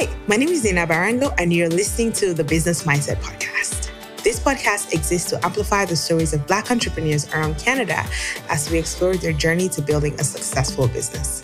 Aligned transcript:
Hi, 0.00 0.08
my 0.28 0.36
name 0.36 0.50
is 0.50 0.62
Nina 0.62 0.86
Barango, 0.86 1.34
and 1.38 1.52
you're 1.52 1.68
listening 1.68 2.12
to 2.12 2.32
the 2.32 2.44
Business 2.44 2.84
Mindset 2.84 3.16
Podcast. 3.16 3.90
This 4.22 4.38
podcast 4.38 4.92
exists 4.92 5.28
to 5.30 5.44
amplify 5.44 5.86
the 5.86 5.96
stories 5.96 6.32
of 6.32 6.46
Black 6.46 6.70
entrepreneurs 6.70 7.28
around 7.34 7.58
Canada 7.58 8.04
as 8.48 8.70
we 8.70 8.78
explore 8.78 9.16
their 9.16 9.32
journey 9.32 9.68
to 9.70 9.82
building 9.82 10.14
a 10.20 10.22
successful 10.22 10.86
business. 10.86 11.42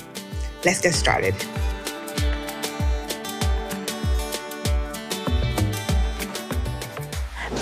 Let's 0.65 0.81
get 0.81 0.95
started. 0.95 1.35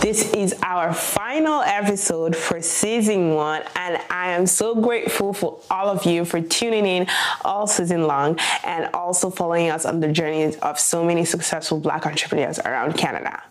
This 0.02 0.32
is 0.32 0.52
our 0.64 0.92
final 0.92 1.62
episode 1.62 2.34
for 2.34 2.60
season 2.60 3.34
one, 3.34 3.62
and 3.76 4.00
I 4.10 4.32
am 4.32 4.48
so 4.48 4.74
grateful 4.74 5.32
for 5.32 5.60
all 5.70 5.88
of 5.88 6.04
you 6.04 6.24
for 6.24 6.40
tuning 6.40 6.86
in 6.86 7.06
all 7.44 7.68
season 7.68 8.08
long 8.08 8.36
and 8.64 8.90
also 8.94 9.30
following 9.30 9.70
us 9.70 9.84
on 9.84 10.00
the 10.00 10.08
journey 10.08 10.56
of 10.56 10.80
so 10.80 11.04
many 11.04 11.24
successful 11.24 11.78
Black 11.78 12.04
entrepreneurs 12.04 12.58
around 12.58 12.94
Canada. 12.94 13.44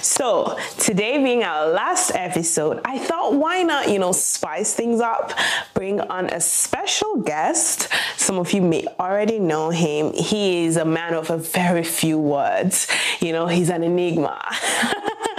So, 0.00 0.58
today 0.76 1.22
being 1.22 1.44
our 1.44 1.68
last 1.68 2.10
episode, 2.16 2.80
I 2.84 2.98
thought 2.98 3.34
why 3.34 3.62
not, 3.62 3.88
you 3.88 4.00
know, 4.00 4.10
spice 4.10 4.74
things 4.74 5.00
up, 5.00 5.32
bring 5.72 6.00
on 6.00 6.26
a 6.30 6.40
special 6.40 7.18
guest. 7.18 7.86
Some 8.16 8.40
of 8.40 8.52
you 8.52 8.60
may 8.60 8.88
already 8.98 9.38
know 9.38 9.70
him. 9.70 10.12
He 10.14 10.64
is 10.64 10.76
a 10.76 10.84
man 10.84 11.14
of 11.14 11.30
a 11.30 11.36
very 11.36 11.84
few 11.84 12.18
words, 12.18 12.88
you 13.20 13.32
know, 13.32 13.46
he's 13.46 13.70
an 13.70 13.84
enigma. 13.84 14.44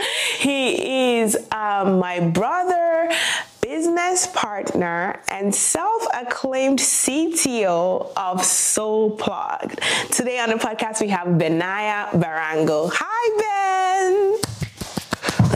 He 0.44 1.22
is 1.22 1.38
um, 1.54 2.00
my 2.00 2.20
brother, 2.20 3.10
business 3.62 4.28
partner, 4.28 5.22
and 5.30 5.56
self 5.56 6.06
acclaimed 6.14 6.80
CTO 6.80 8.12
of 8.18 8.42
SoPlugged. 8.42 9.80
Today 10.10 10.40
on 10.40 10.50
the 10.50 10.56
podcast, 10.56 11.00
we 11.00 11.08
have 11.08 11.38
Benaiah 11.38 12.10
Barango. 12.12 12.92
Hi, 12.94 13.40
Ben. 13.40 14.38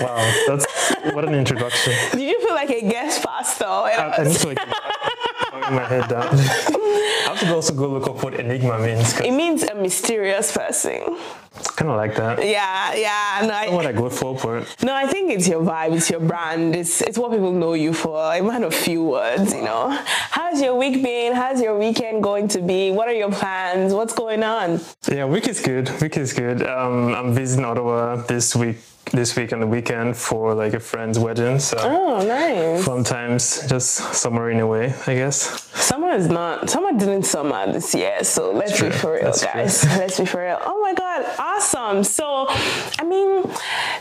Wow, 0.01 0.45
that's 0.47 0.65
what 1.13 1.27
an 1.27 1.35
introduction. 1.35 1.91
Did 2.13 2.21
you 2.21 2.39
feel 2.39 2.55
like 2.55 2.69
a 2.69 2.79
guest 2.79 3.25
pastor? 3.25 3.65
I, 3.65 4.15
I 4.19 4.23
need 4.23 4.37
to 4.37 4.47
like 4.47 4.57
my 5.73 5.83
head 5.83 6.07
down. 6.07 6.29
I 6.33 7.23
have 7.25 7.39
to 7.41 7.53
also 7.53 7.73
go 7.73 7.89
look 7.89 8.07
up 8.07 8.23
what 8.23 8.35
enigma 8.39 8.79
means. 8.79 9.19
It 9.19 9.31
means 9.31 9.63
a 9.63 9.75
mysterious 9.75 10.55
person. 10.55 11.17
Kind 11.77 11.91
of 11.91 11.97
like 11.97 12.15
that. 12.15 12.43
Yeah, 12.43 12.95
yeah. 12.95 13.45
No, 13.45 13.53
I, 13.53 13.69
what 13.69 13.85
I 13.85 13.91
go 13.91 14.09
for, 14.09 14.33
but 14.33 14.83
no, 14.83 14.95
I 14.95 15.05
think 15.05 15.29
it's 15.29 15.47
your 15.47 15.61
vibe, 15.61 15.95
it's 15.95 16.09
your 16.09 16.19
brand, 16.19 16.75
it's 16.75 17.03
it's 17.03 17.19
what 17.19 17.29
people 17.29 17.51
know 17.51 17.75
you 17.75 17.93
for. 17.93 18.17
I 18.17 18.41
might 18.41 18.63
a 18.63 18.71
few 18.71 19.03
words, 19.03 19.53
you 19.53 19.61
know. 19.61 19.95
How's 20.31 20.59
your 20.59 20.73
week 20.73 21.03
been? 21.03 21.35
How's 21.35 21.61
your 21.61 21.77
weekend 21.77 22.23
going 22.23 22.47
to 22.47 22.61
be? 22.61 22.89
What 22.89 23.07
are 23.07 23.13
your 23.13 23.31
plans? 23.31 23.93
What's 23.93 24.15
going 24.15 24.41
on? 24.41 24.81
Yeah, 25.07 25.25
week 25.25 25.47
is 25.47 25.59
good. 25.59 25.91
Week 26.01 26.17
is 26.17 26.33
good. 26.33 26.65
Um, 26.65 27.13
I'm 27.13 27.31
visiting 27.35 27.63
Ottawa 27.63 28.15
this 28.25 28.55
week 28.55 28.77
this 29.11 29.35
week 29.35 29.51
and 29.51 29.61
the 29.61 29.67
weekend 29.67 30.15
for 30.15 30.53
like 30.53 30.73
a 30.73 30.79
friend's 30.79 31.17
wedding. 31.19 31.59
So 31.59 31.77
oh, 31.79 32.25
nice. 32.25 32.85
Fun 32.85 33.03
times, 33.03 33.65
just 33.67 34.13
summering 34.13 34.59
away, 34.61 34.93
I 35.05 35.15
guess. 35.15 35.63
Summer 35.73 36.11
is 36.11 36.27
not. 36.27 36.69
Summer 36.69 36.91
didn't 36.97 37.23
summer 37.23 37.71
this 37.71 37.93
year, 37.95 38.23
so 38.23 38.51
let's 38.51 38.81
be 38.81 38.89
for 38.89 39.13
real, 39.13 39.23
That's 39.23 39.43
guys. 39.43 39.81
True. 39.81 39.89
Let's 39.97 40.19
be 40.19 40.25
for 40.25 40.41
real. 40.41 40.59
Oh 40.61 40.79
my 40.81 40.93
god, 40.93 41.25
awesome. 41.39 42.03
So, 42.03 42.47
I 42.49 43.03
mean, 43.03 43.43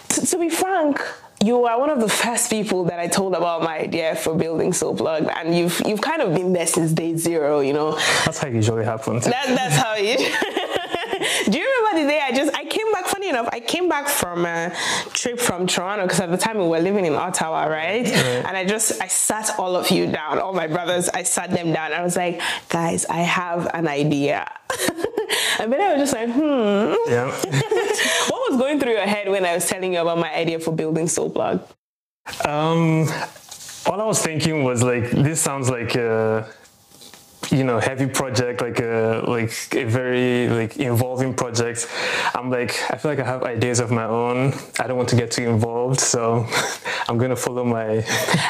t- 0.09 0.27
to 0.27 0.39
be 0.39 0.49
frank 0.49 1.01
you 1.45 1.65
are 1.65 1.79
one 1.79 1.91
of 1.91 2.01
the 2.01 2.09
first 2.09 2.51
people 2.51 2.85
that 2.85 2.99
I 2.99 3.07
told 3.09 3.35
about 3.35 3.63
my 3.63 3.79
idea 3.79 4.17
for 4.17 4.35
building 4.35 4.73
SoPlugged, 4.73 5.31
and 5.37 5.57
you've 5.57 5.81
you've 5.87 6.01
kind 6.01 6.23
of 6.23 6.35
been 6.35 6.53
there 6.53 6.67
since 6.67 6.93
day 6.93 7.17
zero. 7.17 7.61
You 7.61 7.73
know, 7.75 7.93
that's 8.25 8.39
how 8.39 8.49
it 8.49 8.55
usually 8.55 8.85
happens. 8.85 9.25
That, 9.25 9.47
that's 9.49 9.77
how 9.77 9.95
it. 9.97 10.19
Do 11.51 11.59
you 11.59 11.65
remember 11.79 12.03
the 12.03 12.09
day 12.09 12.21
I 12.23 12.33
just 12.33 12.55
I 12.55 12.56
came 12.56 12.56
back? 12.56 12.56
Funny 13.27 13.39
enough, 13.41 13.53
I 13.53 13.59
came 13.59 13.89
back 13.89 14.07
from 14.07 14.47
a 14.47 14.73
trip 15.13 15.41
from 15.41 15.67
Toronto 15.67 16.05
because 16.05 16.21
at 16.21 16.31
the 16.31 16.37
time 16.37 16.59
we 16.59 16.69
were 16.69 16.79
living 16.79 17.07
in 17.07 17.15
Ottawa, 17.15 17.65
right? 17.65 18.05
right? 18.05 18.15
And 18.15 18.57
I 18.57 18.65
just 18.65 19.03
I 19.03 19.09
sat 19.09 19.59
all 19.59 19.75
of 19.75 19.91
you 19.91 20.07
down, 20.07 20.39
all 20.39 20.53
my 20.53 20.69
brothers. 20.69 21.09
I 21.09 21.25
sat 21.25 21.51
them 21.51 21.73
down. 21.73 21.93
I 21.93 22.03
was 22.03 22.15
like, 22.15 22.41
guys, 22.69 23.05
I 23.07 23.23
have 23.23 23.69
an 23.75 23.89
idea. 23.89 24.49
and 25.59 25.73
then 25.73 25.81
I 25.81 25.95
was 25.95 26.03
just 26.09 26.13
like, 26.13 26.31
hmm. 26.31 26.95
Yeah. 27.11 27.27
what 28.31 28.51
was 28.51 28.61
going 28.61 28.79
through 28.79 28.93
your 28.93 29.09
head 29.09 29.29
when 29.29 29.45
I 29.45 29.55
was 29.55 29.67
telling 29.67 29.95
you 29.95 30.03
about 30.03 30.19
my 30.19 30.33
idea 30.33 30.61
for 30.61 30.71
building 30.71 31.07
SoPlug? 31.07 31.67
Um, 32.47 33.09
all 33.87 34.01
I 34.01 34.05
was 34.05 34.23
thinking 34.23 34.63
was 34.63 34.85
like, 34.85 35.11
this 35.11 35.41
sounds 35.41 35.69
like 35.69 35.97
a 35.97 36.49
you 37.53 37.65
know 37.65 37.79
heavy 37.79 38.07
project 38.07 38.61
like 38.61 38.81
a 38.81 39.23
like 39.27 39.53
a 39.75 39.85
very 39.85 40.49
like 40.49 40.77
involving 40.77 41.35
project. 41.35 41.89
I'm 42.35 42.51
like 42.51 42.73
i 42.91 42.97
feel 42.97 43.11
like 43.11 43.21
i 43.21 43.25
have 43.25 43.43
ideas 43.43 43.81
of 43.81 43.91
my 43.91 44.05
own. 44.05 44.53
I 44.79 44.87
don't 44.87 44.97
want 44.97 45.09
to 45.11 45.17
get 45.17 45.31
too 45.31 45.45
involved 45.45 46.01
so 46.01 46.47
i'm 47.09 47.19
gonna 47.19 47.37
follow 47.37 47.65
my 47.65 48.05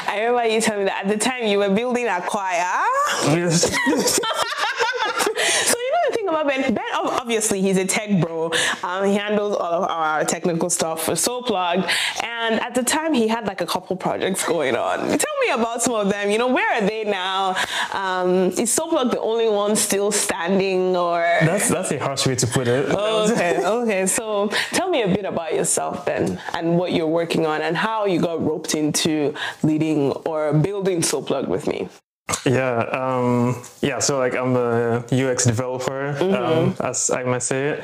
i 0.07 0.19
remember 0.19 0.45
you 0.47 0.61
telling 0.61 0.85
me 0.85 0.89
that 0.89 1.05
at 1.05 1.09
the 1.09 1.17
time 1.17 1.45
you 1.45 1.59
were 1.59 1.69
building 1.69 2.07
a 2.07 2.21
choir 2.21 2.83
about 6.27 6.47
Ben. 6.47 6.73
Ben, 6.73 6.83
obviously, 6.93 7.61
he's 7.61 7.77
a 7.77 7.85
tech 7.85 8.21
bro. 8.21 8.51
Um, 8.83 9.05
he 9.05 9.15
handles 9.15 9.55
all 9.55 9.83
of 9.83 9.89
our 9.89 10.23
technical 10.25 10.69
stuff 10.69 11.03
for 11.03 11.13
SoPlug. 11.13 11.89
And 12.23 12.59
at 12.59 12.75
the 12.75 12.83
time, 12.83 13.13
he 13.13 13.27
had 13.27 13.45
like 13.45 13.61
a 13.61 13.65
couple 13.65 13.95
projects 13.95 14.45
going 14.45 14.75
on. 14.75 14.99
Tell 14.99 15.37
me 15.41 15.49
about 15.53 15.81
some 15.81 15.93
of 15.93 16.09
them. 16.09 16.29
You 16.29 16.37
know, 16.37 16.47
where 16.47 16.69
are 16.73 16.85
they 16.85 17.03
now? 17.03 17.55
Um, 17.93 18.51
is 18.51 18.75
SoPlug 18.75 19.11
the 19.11 19.19
only 19.19 19.49
one 19.49 19.75
still 19.75 20.11
standing, 20.11 20.95
or 20.95 21.19
that's 21.41 21.69
that's 21.69 21.91
a 21.91 21.97
harsh 21.97 22.25
way 22.27 22.35
to 22.35 22.47
put 22.47 22.67
it. 22.67 22.85
okay, 22.89 23.65
okay. 23.65 24.05
So 24.05 24.49
tell 24.71 24.89
me 24.89 25.03
a 25.03 25.07
bit 25.07 25.25
about 25.25 25.53
yourself, 25.53 26.05
Ben, 26.05 26.41
and 26.53 26.77
what 26.77 26.93
you're 26.93 27.07
working 27.07 27.45
on, 27.45 27.61
and 27.61 27.75
how 27.75 28.05
you 28.05 28.19
got 28.19 28.43
roped 28.43 28.75
into 28.75 29.33
leading 29.63 30.11
or 30.25 30.53
building 30.53 31.01
SoPlug 31.01 31.47
with 31.47 31.67
me. 31.67 31.89
Yeah, 32.45 32.79
um, 32.91 33.61
yeah. 33.81 33.99
So 33.99 34.19
like 34.19 34.35
I'm 34.35 34.55
a 34.55 35.03
UX 35.11 35.45
developer, 35.45 36.09
um, 36.09 36.15
mm-hmm. 36.15 36.81
um, 36.81 36.87
as 36.87 37.09
I 37.09 37.23
might 37.23 37.43
say 37.43 37.69
it. 37.69 37.83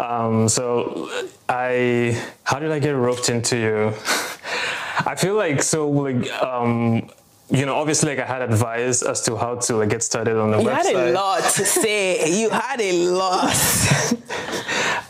Um, 0.00 0.48
so 0.48 1.10
I, 1.48 2.22
how 2.44 2.58
did 2.58 2.70
I 2.70 2.78
get 2.78 2.90
roped 2.90 3.28
into 3.28 3.56
you? 3.56 3.94
I 5.06 5.14
feel 5.14 5.34
like 5.34 5.62
so 5.62 5.88
like 5.88 6.30
um, 6.42 7.08
you 7.50 7.64
know, 7.64 7.76
obviously, 7.76 8.10
like 8.10 8.18
I 8.18 8.26
had 8.26 8.42
advice 8.42 9.02
as 9.02 9.22
to 9.22 9.36
how 9.36 9.56
to 9.56 9.76
like 9.76 9.88
get 9.88 10.02
started 10.02 10.36
on 10.36 10.50
the 10.50 10.58
you 10.58 10.68
website. 10.68 10.90
You 10.90 10.96
had 10.98 11.08
a 11.08 11.12
lot 11.12 11.42
to 11.42 11.64
say. 11.64 12.40
you 12.40 12.50
had 12.50 12.80
a 12.80 12.92
lot. 13.08 13.54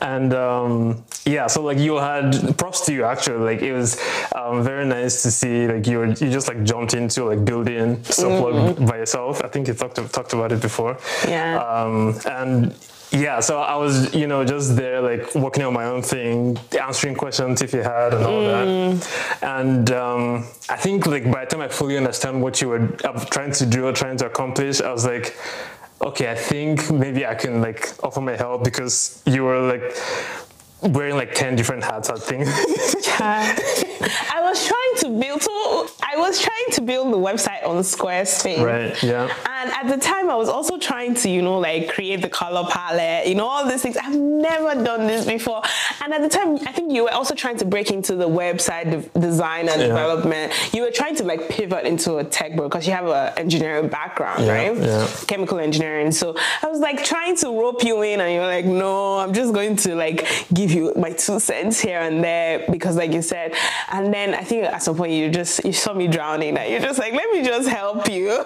and 0.01 0.33
um, 0.35 1.05
yeah, 1.25 1.47
so 1.47 1.63
like 1.63 1.79
you 1.79 1.97
had 1.97 2.57
props 2.59 2.87
to 2.87 2.93
you 2.93 3.05
actually. 3.05 3.55
Like 3.55 3.63
it 3.63 3.73
was 3.73 4.01
um, 4.35 4.63
very 4.63 4.85
nice 4.87 5.23
to 5.23 5.31
see 5.31 5.67
like 5.69 5.87
you 5.87 5.99
were, 5.99 6.07
you 6.07 6.31
just 6.31 6.49
like 6.49 6.63
jumped 6.65 6.95
into 6.95 7.25
like 7.25 7.45
building 7.45 7.97
SoPlug 7.99 8.75
mm-hmm. 8.75 8.87
by 8.87 8.99
yourself. 8.99 9.43
I 9.43 9.49
think 9.49 9.69
you 9.69 9.75
talked 9.75 9.97
talked 10.13 10.33
about 10.33 10.53
it 10.53 10.61
before. 10.61 10.99
Yeah. 11.27 11.59
Um, 11.59 12.19
and 12.27 12.75
yeah, 13.11 13.41
so 13.41 13.61
I 13.61 13.75
was, 13.77 14.15
you 14.15 14.27
know, 14.27 14.45
just 14.45 14.77
there, 14.77 15.01
like 15.01 15.35
working 15.35 15.65
on 15.65 15.73
my 15.73 15.87
own 15.87 16.03
thing, 16.03 16.59
answering 16.79 17.15
questions 17.15 17.63
if 17.63 17.73
you 17.73 17.83
had, 17.83 18.13
and 18.13 18.25
all 18.25 18.43
mm. 18.43 19.01
that. 19.41 19.43
And 19.43 19.91
um, 19.93 20.47
I 20.69 20.77
think, 20.77 21.07
like, 21.07 21.31
by 21.31 21.45
the 21.45 21.51
time 21.51 21.63
I 21.63 21.69
fully 21.69 21.97
understand 21.97 22.43
what 22.43 22.61
you 22.61 22.69
were 22.69 22.87
trying 23.31 23.53
to 23.53 23.65
do 23.65 23.87
or 23.87 23.93
trying 23.93 24.19
to 24.19 24.27
accomplish, 24.27 24.83
I 24.83 24.93
was 24.93 25.07
like, 25.07 25.39
okay, 26.01 26.31
I 26.31 26.35
think 26.35 26.91
maybe 26.91 27.27
I 27.27 27.35
can 27.35 27.61
like 27.61 27.93
offer 28.03 28.21
my 28.21 28.37
help 28.37 28.65
because 28.65 29.23
you 29.27 29.45
were 29.45 29.61
like 29.61 29.97
wearing 30.83 31.17
like 31.17 31.35
10 31.35 31.57
different 31.57 31.85
hats, 31.85 32.09
I 32.11 32.17
think. 32.17 32.47
yeah. 33.21 33.57
I 34.31 34.41
was 34.43 34.67
trying 34.67 35.13
to 35.13 35.21
build, 35.21 35.43
so 35.43 35.89
I 36.03 36.17
was 36.17 36.41
trying 36.41 36.71
to 36.73 36.81
build 36.81 37.13
the 37.13 37.19
website 37.19 37.67
on 37.67 37.77
Squarespace. 37.83 38.63
Right, 38.63 39.03
yeah. 39.03 39.35
And 39.47 39.71
at 39.71 39.89
the 39.89 40.01
time, 40.03 40.31
I 40.31 40.37
was 40.37 40.49
also 40.49 40.79
trying 40.79 41.15
to, 41.15 41.29
you 41.29 41.43
know, 41.43 41.59
like 41.59 41.89
create 41.89 42.23
the 42.23 42.29
color 42.29 42.67
palette, 42.71 43.27
you 43.27 43.35
know, 43.35 43.47
all 43.47 43.67
these 43.67 43.83
things. 43.83 43.97
I've 43.97 44.17
never 44.17 44.83
done 44.83 45.07
this 45.07 45.27
before. 45.27 45.63
And 46.03 46.15
at 46.15 46.23
the 46.23 46.29
time, 46.29 46.57
I 46.67 46.73
think 46.73 46.93
you 46.93 47.05
were 47.05 47.13
also 47.13 47.35
trying 47.35 47.57
to 47.59 47.65
break 47.65 47.91
into 47.91 48.15
the 48.15 48.29
website 48.29 48.91
de- 48.91 49.21
design 49.21 49.69
and 49.69 49.81
yeah. 49.81 49.89
development. 49.89 50.53
You 50.73 50.83
were 50.83 50.91
trying 50.91 51.17
to 51.17 51.25
like 51.25 51.49
pivot 51.49 51.85
into 51.85 52.19
a 52.19 52.25
tech 52.25 52.55
bro 52.57 52.69
because 52.69 52.87
you 52.87 52.93
have 52.93 53.07
an 53.09 53.37
engineering 53.37 53.89
background, 53.89 54.45
yeah, 54.45 54.53
right? 54.53 54.77
Yeah. 54.77 55.09
Chemical 55.27 55.59
engineering. 55.59 56.13
So 56.13 56.37
I 56.63 56.69
was 56.69 56.81
like 56.81 57.05
trying 57.05 57.37
to 57.39 57.49
rope 57.49 57.83
you 57.83 58.03
in, 58.03 58.21
and 58.21 58.33
you're 58.33 58.47
like, 58.47 58.65
no, 58.65 59.19
I'm 59.19 59.35
just 59.35 59.53
going 59.53 59.77
to 59.77 59.95
like 59.95 60.27
give 60.55 60.68
you 60.71 60.93
my 60.97 61.13
two 61.13 61.41
cents 61.41 61.81
here 61.81 62.01
and 62.01 62.23
there 62.23 62.65
because, 62.71 62.97
like 62.97 63.13
you 63.13 63.23
said, 63.23 63.55
and 63.91 64.13
then 64.13 64.35
I 64.35 64.43
think 64.43 64.65
at 64.65 64.83
some 64.83 64.97
point 64.97 65.13
you 65.13 65.31
just 65.31 65.65
you 65.65 65.73
saw 65.73 65.95
me 65.95 66.09
drowning 66.09 66.57
and 66.57 66.71
you're 66.71 66.81
just 66.81 66.99
like, 66.99 67.13
let 67.13 67.31
me 67.31 67.43
just 67.43 67.69
help 67.69 68.09
you. 68.09 68.29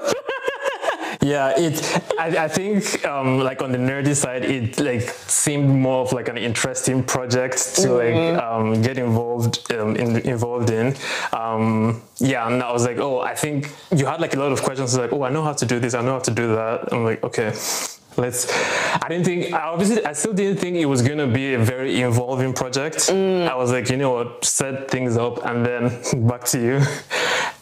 yeah, 1.22 1.52
it. 1.56 2.02
I, 2.18 2.44
I 2.44 2.48
think 2.48 3.04
um, 3.04 3.38
like 3.38 3.62
on 3.62 3.72
the 3.72 3.78
nerdy 3.78 4.14
side, 4.14 4.44
it 4.44 4.78
like 4.80 5.02
seemed 5.02 5.68
more 5.68 6.02
of 6.02 6.12
like 6.12 6.28
an 6.28 6.38
interesting 6.38 7.02
project 7.02 7.58
to 7.76 7.88
mm-hmm. 7.88 8.36
like 8.36 8.42
um, 8.42 8.82
get 8.82 8.98
involved 8.98 9.72
um, 9.72 9.96
in, 9.96 10.16
involved 10.18 10.70
in. 10.70 10.94
Um, 11.32 12.02
yeah, 12.18 12.46
and 12.46 12.62
I 12.62 12.72
was 12.72 12.84
like, 12.84 12.98
oh, 12.98 13.20
I 13.20 13.34
think 13.34 13.70
you 13.94 14.06
had 14.06 14.20
like 14.20 14.34
a 14.34 14.38
lot 14.38 14.52
of 14.52 14.62
questions 14.62 14.96
like, 14.96 15.12
oh, 15.12 15.22
I 15.22 15.30
know 15.30 15.42
how 15.42 15.52
to 15.52 15.66
do 15.66 15.78
this, 15.78 15.94
I 15.94 16.02
know 16.02 16.12
how 16.12 16.20
to 16.20 16.30
do 16.30 16.54
that. 16.54 16.92
I'm 16.92 17.04
like, 17.04 17.22
okay 17.24 17.52
let's 18.16 18.46
i 19.02 19.06
didn't 19.08 19.24
think 19.24 19.52
obviously 19.54 20.04
i 20.04 20.12
still 20.12 20.32
didn't 20.32 20.58
think 20.58 20.76
it 20.76 20.86
was 20.86 21.02
going 21.02 21.18
to 21.18 21.26
be 21.26 21.54
a 21.54 21.58
very 21.58 22.00
involving 22.00 22.52
project. 22.52 22.96
Mm. 23.08 23.48
i 23.48 23.54
was 23.54 23.72
like 23.72 23.88
you 23.88 23.96
know 23.96 24.12
what 24.12 24.44
set 24.44 24.90
things 24.90 25.16
up 25.16 25.44
and 25.46 25.64
then 25.64 25.88
back 26.28 26.44
to 26.44 26.58
you. 26.60 26.80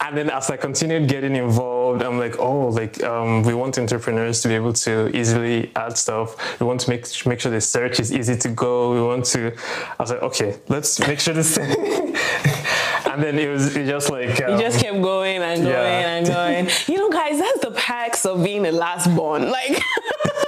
And 0.03 0.17
then 0.17 0.31
as 0.31 0.51
i 0.51 0.57
continued 0.57 1.09
getting 1.09 1.37
involved 1.37 2.03
i'm 2.03 2.19
like 2.19 2.39
oh 2.39 2.69
like 2.69 3.03
um, 3.05 3.43
we 3.43 3.55
want 3.55 3.79
entrepreneurs 3.79 4.43
to 4.43 4.49
be 4.49 4.55
able 4.55 4.73
to 4.73 5.15
easily 5.17 5.71
add 5.77 5.97
stuff. 5.97 6.61
We 6.61 6.67
want 6.67 6.81
to 6.81 6.91
make 6.91 7.05
make 7.27 7.41
sure 7.41 7.53
the 7.53 7.61
search 7.61 8.01
is 8.01 8.13
easy 8.13 8.37
to 8.37 8.49
go. 8.49 8.93
We 8.95 9.03
want 9.03 9.25
to 9.27 9.53
i 9.99 10.03
was 10.03 10.11
like 10.11 10.23
okay 10.23 10.59
let's 10.69 10.99
make 11.01 11.21
sure 11.21 11.35
this 11.35 11.57
thing 11.57 12.17
and 13.11 13.23
then 13.23 13.39
it 13.39 13.49
was 13.49 13.77
it 13.77 13.87
just 13.87 14.11
like 14.11 14.41
um, 14.43 14.53
you 14.53 14.61
just 14.61 14.81
kept 14.81 15.01
going 15.03 15.43
and 15.43 15.63
going 15.63 15.75
yeah. 15.75 16.17
and 16.17 16.27
going. 16.27 16.69
You 16.87 16.99
know 16.99 17.11
guys 17.11 17.39
that's 17.39 17.61
the 17.61 17.73
perks 17.73 18.25
of 18.25 18.43
being 18.43 18.63
the 18.63 18.73
last 18.73 19.15
born 19.15 19.51
like 19.51 19.83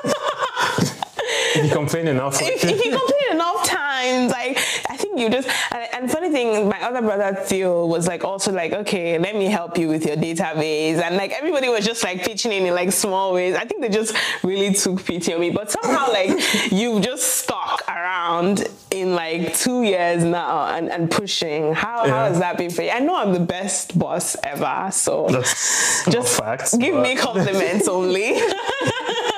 if 1.55 1.65
you 1.65 1.71
complain 1.71 2.09
enough. 2.09 2.41
If, 2.41 2.65
if, 2.65 2.85
you 2.85 2.91
complain 2.91 3.33
enough 3.33 3.67
times, 3.67 4.31
like 4.31 4.59
I 4.89 4.97
think 4.97 5.19
you 5.19 5.31
just 5.31 5.49
and, 5.73 5.89
and, 5.93 6.11
funny 6.11 6.31
thing, 6.31 6.69
my 6.69 6.81
other 6.83 7.01
brother 7.03 7.35
Theo 7.35 7.87
was 7.87 8.07
like 8.07 8.25
also 8.25 8.53
like, 8.53 8.73
okay, 8.73 9.19
let 9.19 9.35
me 9.35 9.47
help 9.47 9.79
you 9.79 9.89
with 9.89 10.07
your 10.07 10.17
database, 10.17 11.01
and 11.01 11.17
like 11.17 11.33
everybody 11.33 11.69
was 11.69 11.85
just 11.85 12.03
like 12.05 12.23
pitching 12.23 12.53
in 12.53 12.67
in 12.67 12.75
like 12.75 12.93
small 12.93 13.33
ways. 13.35 13.55
I 13.55 13.65
think 13.65 13.81
they 13.81 13.89
just 13.89 14.15
really 14.43 14.73
took 14.75 15.05
pity 15.05 15.35
on 15.35 15.41
me, 15.41 15.51
but 15.51 15.71
somehow 15.71 16.11
like 16.11 16.31
you 16.73 17.01
just 17.01 17.43
stuck 17.43 17.83
around 17.89 18.69
in 18.91 19.15
like 19.15 19.57
two 19.57 19.83
years 19.83 20.23
now 20.25 20.67
and, 20.67 20.91
and 20.91 21.11
pushing. 21.11 21.73
How, 21.73 22.05
yeah. 22.05 22.11
how 22.11 22.25
has 22.29 22.39
that 22.39 22.59
been 22.59 22.71
for 22.71 22.83
you? 22.83 22.91
I 22.91 23.01
know 23.01 23.17
I'm 23.17 23.33
the 23.33 23.41
best 23.41 23.99
boss 23.99 24.37
ever, 24.43 24.89
so 24.93 25.27
That's 25.29 26.05
just 26.07 26.39
facts, 26.39 26.77
give 26.77 26.95
me 26.95 27.17
compliments 27.17 27.89
only. 27.89 28.41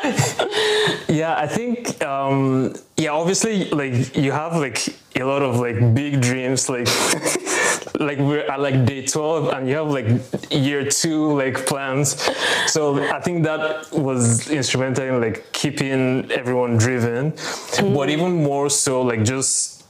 yeah, 1.14 1.36
I 1.36 1.46
think 1.46 2.02
um, 2.02 2.74
yeah, 2.96 3.10
obviously 3.10 3.70
like 3.70 4.16
you 4.16 4.32
have 4.32 4.56
like 4.56 4.88
a 5.16 5.24
lot 5.24 5.42
of 5.42 5.60
like 5.60 5.94
big 5.94 6.20
dreams 6.20 6.68
like 6.68 6.88
like 8.00 8.18
we're 8.18 8.46
at 8.50 8.60
like 8.60 8.84
day 8.84 9.06
12 9.06 9.48
and 9.52 9.68
you 9.68 9.76
have 9.76 9.88
like 9.88 10.06
year 10.50 10.84
two 10.90 11.32
like 11.34 11.66
plans 11.66 12.20
so 12.66 13.00
i 13.12 13.20
think 13.20 13.44
that 13.44 13.90
was 13.92 14.50
instrumental 14.50 15.04
in 15.04 15.20
like 15.20 15.52
keeping 15.52 16.28
everyone 16.32 16.76
driven 16.76 17.30
mm. 17.32 17.94
but 17.94 18.10
even 18.10 18.32
more 18.42 18.68
so 18.68 19.02
like 19.02 19.24
just 19.24 19.84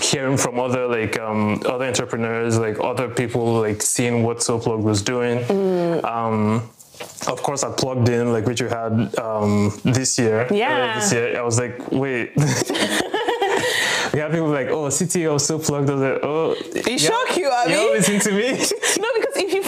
hearing 0.00 0.36
from 0.36 0.60
other 0.60 0.86
like 0.86 1.18
um, 1.18 1.62
other 1.66 1.86
entrepreneurs 1.86 2.58
like 2.58 2.78
other 2.78 3.08
people 3.08 3.60
like 3.60 3.80
seeing 3.80 4.22
what 4.22 4.38
soplug 4.38 4.82
was 4.82 5.02
doing 5.02 5.38
mm. 5.44 6.04
um, 6.04 6.68
of 7.28 7.42
course 7.42 7.62
I 7.64 7.72
plugged 7.72 8.08
in 8.08 8.32
like 8.32 8.46
which 8.46 8.60
you 8.60 8.68
had 8.68 9.16
um, 9.18 9.78
this 9.84 10.18
year. 10.18 10.46
Yeah. 10.50 10.98
This 10.98 11.12
year 11.12 11.38
I 11.38 11.42
was 11.42 11.58
like, 11.58 11.90
wait. 11.92 12.32
we 14.12 14.18
have 14.20 14.32
people 14.32 14.48
like, 14.48 14.68
oh, 14.68 14.88
CTO 14.88 15.36
SoPlugged. 15.36 15.90
I 15.90 15.94
was 15.94 16.02
like, 16.02 16.20
oh. 16.22 16.54
It 16.74 16.98
shock 16.98 17.36
you, 17.36 17.50
I 17.50 17.66
mean. 17.66 17.76
You 17.76 17.92
listen 17.92 18.20
to 18.20 18.32
me. 18.32 18.50
no, 19.02 19.08
because 19.14 19.36
if 19.36 19.52
you 19.52 19.62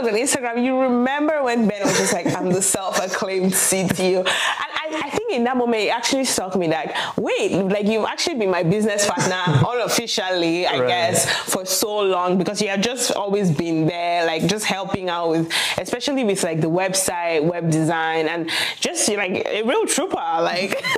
follow 0.00 0.12
SoPlugged 0.12 0.12
on 0.12 0.18
Instagram, 0.18 0.64
you 0.64 0.80
remember 0.80 1.42
when 1.42 1.66
Ben 1.68 1.82
was 1.82 1.98
just 1.98 2.12
like, 2.12 2.26
I'm 2.34 2.50
the 2.50 2.62
self-acclaimed 2.62 3.52
CTO, 3.52 4.18
and 4.18 4.28
I, 4.28 5.02
I 5.04 5.10
think 5.10 5.32
in 5.32 5.44
that 5.44 5.56
moment 5.56 5.82
it 5.82 5.88
actually 5.88 6.24
struck 6.24 6.56
me 6.56 6.68
that 6.68 7.14
wait, 7.16 7.52
like 7.52 7.86
you've 7.86 8.04
actually 8.04 8.36
been 8.36 8.50
my 8.50 8.62
business 8.62 9.06
partner 9.06 9.42
unofficially, 9.68 10.66
I 10.66 10.78
right. 10.78 10.88
guess, 10.88 11.30
for 11.52 11.64
so 11.64 12.00
long 12.00 12.38
because 12.38 12.60
you 12.60 12.68
have 12.68 12.80
just 12.80 13.12
always 13.12 13.50
been 13.50 13.86
there, 13.86 14.26
like 14.26 14.46
just 14.46 14.64
helping 14.64 15.08
out 15.08 15.30
with, 15.30 15.52
especially 15.78 16.24
with 16.24 16.42
like 16.42 16.60
the 16.60 16.70
website, 16.70 17.44
web 17.44 17.70
design, 17.70 18.28
and 18.28 18.50
just 18.80 19.08
you're 19.08 19.18
like 19.18 19.46
a 19.46 19.62
real 19.62 19.86
trooper, 19.86 20.16
like. 20.16 20.82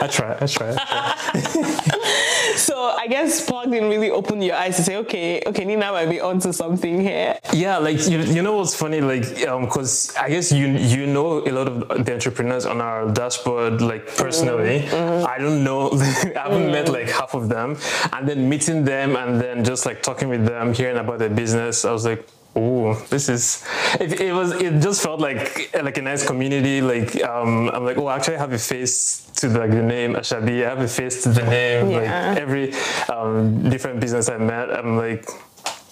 I 0.00 0.06
try. 0.06 0.36
I 0.40 0.46
try. 0.46 0.76
I 0.76 1.40
try. 1.40 2.56
so 2.56 2.94
I 2.98 3.06
guess 3.06 3.44
plugged 3.44 3.74
in 3.74 3.88
really 3.88 4.10
opened 4.10 4.44
your 4.44 4.56
eyes 4.56 4.76
to 4.76 4.82
say, 4.82 4.96
okay, 4.98 5.42
okay, 5.46 5.64
Nina 5.64 5.92
might 5.92 6.06
be 6.06 6.20
onto 6.20 6.52
something 6.52 7.00
here. 7.00 7.38
Yeah, 7.52 7.78
like 7.78 8.06
you, 8.08 8.20
you 8.20 8.42
know 8.42 8.56
what's 8.56 8.74
funny, 8.74 9.00
like 9.00 9.28
because 9.28 10.16
um, 10.16 10.24
I 10.24 10.28
guess 10.30 10.52
you 10.52 10.68
you 10.68 11.06
know 11.06 11.46
a 11.46 11.52
lot 11.52 11.68
of 11.68 12.04
the 12.04 12.12
entrepreneurs 12.12 12.66
on 12.66 12.80
our 12.80 13.10
dashboard, 13.12 13.80
like 13.80 14.06
personally. 14.16 14.80
Mm-hmm. 14.80 15.26
I 15.26 15.38
don't 15.38 15.64
know. 15.64 15.90
I 15.92 16.04
haven't 16.48 16.68
mm. 16.68 16.72
met 16.72 16.88
like 16.88 17.08
half 17.08 17.34
of 17.34 17.48
them, 17.48 17.76
and 18.12 18.28
then 18.28 18.48
meeting 18.48 18.84
them 18.84 19.16
and 19.16 19.40
then 19.40 19.64
just 19.64 19.86
like 19.86 20.02
talking 20.02 20.28
with 20.28 20.46
them, 20.46 20.72
hearing 20.72 20.98
about 20.98 21.18
their 21.18 21.30
business, 21.30 21.84
I 21.84 21.92
was 21.92 22.04
like 22.04 22.26
Oh, 22.56 22.94
this 23.10 23.28
is. 23.28 23.64
It, 24.00 24.20
it, 24.20 24.32
was. 24.32 24.52
It 24.52 24.80
just 24.80 25.02
felt 25.02 25.20
like 25.20 25.70
like 25.74 25.98
a 25.98 26.02
nice 26.02 26.26
community. 26.26 26.80
Like 26.80 27.22
um, 27.22 27.68
I'm 27.70 27.84
like, 27.84 27.96
oh, 27.96 28.08
actually, 28.10 28.36
I 28.36 28.38
have 28.40 28.52
a 28.52 28.58
face 28.58 29.30
to 29.36 29.48
the, 29.48 29.60
like 29.60 29.70
the 29.70 29.82
name 29.82 30.14
Ashabi. 30.14 30.64
I 30.66 30.70
have 30.70 30.80
a 30.80 30.88
face 30.88 31.22
to 31.22 31.28
the 31.28 31.42
name. 31.44 31.90
Yeah. 31.90 31.98
Like 31.98 32.38
every 32.38 32.74
um, 33.08 33.70
different 33.70 34.00
business 34.00 34.28
I 34.28 34.38
met, 34.38 34.70
I'm 34.70 34.96
like, 34.96 35.28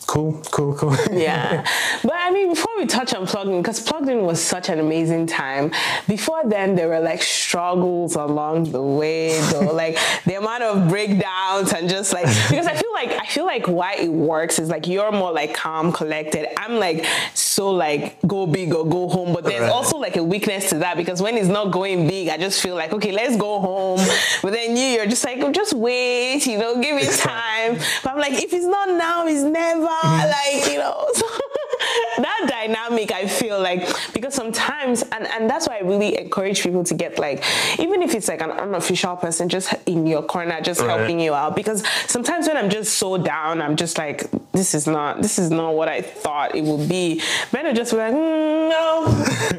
Cool, 0.08 0.40
cool, 0.50 0.74
cool. 0.74 0.96
yeah. 1.12 1.66
But 2.02 2.14
I 2.14 2.30
mean, 2.30 2.48
before 2.48 2.72
we 2.78 2.86
touch 2.86 3.12
on 3.12 3.26
plugged 3.26 3.50
in, 3.50 3.60
because 3.60 3.78
plugged 3.78 4.08
in 4.08 4.22
was 4.22 4.42
such 4.42 4.70
an 4.70 4.80
amazing 4.80 5.26
time. 5.26 5.70
Before 6.08 6.40
then, 6.46 6.76
there 6.76 6.88
were 6.88 7.00
like 7.00 7.20
struggles 7.20 8.16
along 8.16 8.72
the 8.72 8.82
way, 8.82 9.38
though. 9.50 9.70
like 9.74 9.98
the 10.24 10.36
amount 10.36 10.62
of 10.62 10.88
breakdowns 10.88 11.74
and 11.74 11.90
just 11.90 12.14
like, 12.14 12.24
because 12.48 12.66
I 12.66 12.74
feel 12.74 12.90
like, 12.94 13.10
I 13.10 13.26
feel 13.26 13.44
like 13.44 13.68
why 13.68 13.96
it 13.96 14.10
works 14.10 14.58
is 14.58 14.70
like 14.70 14.86
you're 14.86 15.12
more 15.12 15.30
like 15.30 15.52
calm, 15.52 15.92
collected. 15.92 16.58
I'm 16.58 16.78
like 16.78 17.04
so 17.34 17.70
like 17.70 18.16
go 18.26 18.46
big 18.46 18.72
or 18.72 18.88
go 18.88 19.10
home. 19.10 19.34
But 19.34 19.44
there's 19.44 19.60
right. 19.60 19.70
also 19.70 19.98
like 19.98 20.16
a 20.16 20.24
weakness 20.24 20.70
to 20.70 20.78
that 20.78 20.96
because 20.96 21.20
when 21.20 21.36
it's 21.36 21.48
not 21.48 21.70
going 21.70 22.08
big, 22.08 22.30
I 22.30 22.38
just 22.38 22.62
feel 22.62 22.76
like, 22.76 22.94
okay, 22.94 23.12
let's 23.12 23.36
go 23.36 23.60
home. 23.60 24.00
But 24.40 24.52
then 24.52 24.74
you, 24.74 24.84
you're 24.84 25.06
just 25.06 25.22
like, 25.22 25.38
oh, 25.40 25.52
just 25.52 25.74
wait, 25.74 26.46
you 26.46 26.56
know, 26.56 26.80
give 26.80 26.96
me 26.96 27.04
time. 27.04 27.78
But 28.02 28.12
I'm 28.12 28.18
like, 28.18 28.42
if 28.42 28.54
it's 28.54 28.64
not 28.64 28.88
now, 28.88 29.26
it's 29.26 29.42
never. 29.42 29.97
like 30.04 30.70
you 30.70 30.78
know 30.78 31.06
so 31.12 31.26
that 32.18 32.46
dynamic 32.48 33.12
i 33.12 33.26
feel 33.26 33.60
like 33.60 33.88
because 34.12 34.34
sometimes 34.34 35.02
and 35.12 35.26
and 35.28 35.48
that's 35.48 35.68
why 35.68 35.76
i 35.76 35.80
really 35.80 36.18
encourage 36.18 36.62
people 36.62 36.82
to 36.82 36.94
get 36.94 37.18
like 37.18 37.44
even 37.78 38.02
if 38.02 38.14
it's 38.14 38.28
like 38.28 38.40
an 38.40 38.50
unofficial 38.50 39.16
person 39.16 39.48
just 39.48 39.72
in 39.86 40.06
your 40.06 40.22
corner 40.22 40.60
just 40.60 40.80
right. 40.80 40.90
helping 40.98 41.20
you 41.20 41.34
out 41.34 41.54
because 41.54 41.86
sometimes 42.06 42.46
when 42.48 42.56
i'm 42.56 42.70
just 42.70 42.98
so 42.98 43.16
down 43.16 43.62
i'm 43.62 43.76
just 43.76 43.98
like 43.98 44.28
this 44.52 44.74
is 44.74 44.86
not 44.86 45.22
this 45.22 45.38
is 45.38 45.50
not 45.50 45.74
what 45.74 45.88
i 45.88 46.00
thought 46.00 46.54
it 46.54 46.64
would 46.64 46.88
be 46.88 47.22
but 47.52 47.64
i 47.66 47.72
just 47.72 47.92
like 47.92 48.12
mm, 48.12 48.68
no 48.68 49.06